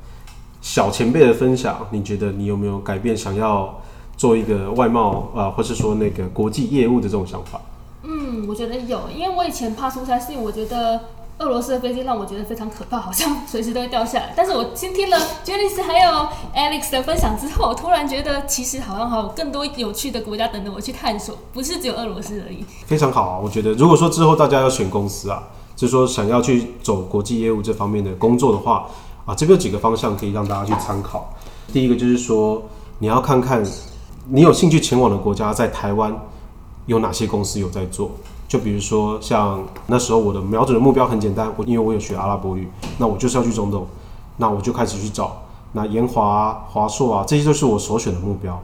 [0.62, 3.82] 小前辈的分享，你觉得你有没有改变想要
[4.18, 7.60] 做一个外贸啊、呃，或是说那个国际业务的这种想法？
[8.04, 11.00] 嗯，我觉得有，因为我以前怕出差，是因为我觉得。
[11.38, 14.34] 俄罗斯的飞机让我觉得非常可怕，好像随时都会掉下来。
[14.38, 22.64] 但是我先听了 Janice 还有 Alex 的分享之后，突然觉得其实好像还有更多有趣的国家等着我去探索，不是只有俄罗斯而已。
[22.86, 25.44] 非常好啊，我觉得如果说之后大家要选公司啊，
[25.76, 28.88] 就是说想要去走国际业务这方面的工作的话
[29.26, 31.34] 啊，这边有几个方向可以让大家去参考。
[31.74, 32.64] 第一个就是说，
[33.00, 33.62] 你要看看
[34.30, 36.14] 你有兴趣前往的国家在台湾
[36.86, 38.12] 有哪些公司有在做。
[38.48, 42.70] 就比如说，像那时候我的瞄准的目标很简单，我因为我有学阿拉伯语，
[43.00, 43.88] 那我就是要去中东，
[44.38, 45.42] 那我就开始去找
[45.74, 48.58] 那研华、华硕啊，这些都是我首选的目标。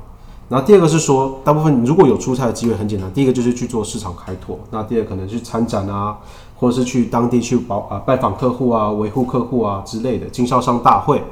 [0.49, 6.18] 然后第二个是说，大部分如果有出差的机会，很简单，第一个就是去做市场开拓，那第二可能去参展啊，
[6.59, 11.24] 或者是去当地去保啊拜访客户啊、维护客户啊之类的经销商大会，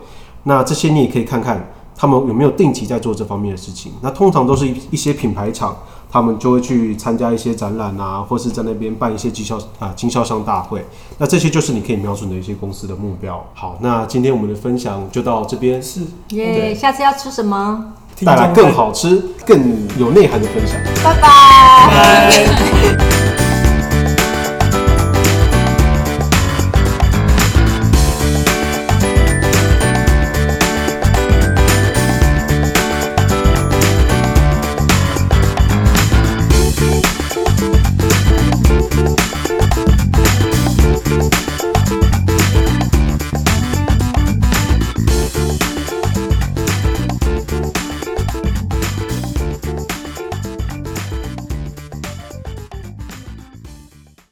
[0.43, 3.91] 那这些你也可以看看他们有没有定期在做这方面的事情。
[4.01, 5.75] 那通常都是一一些品牌厂。
[6.11, 10.83] 他们就会去参加一些展览啊，或是在那边办一些经销啊经销商大会。
[11.19, 13.45] 那这些就是你可以瞄准的一些公司的目标。
[13.53, 15.79] 好，那今天我们的分享就到这边。
[15.83, 17.93] 是耶，下次要吃什么？
[18.25, 20.75] 带来更好吃、更有内涵的分享。
[21.03, 23.28] 拜拜。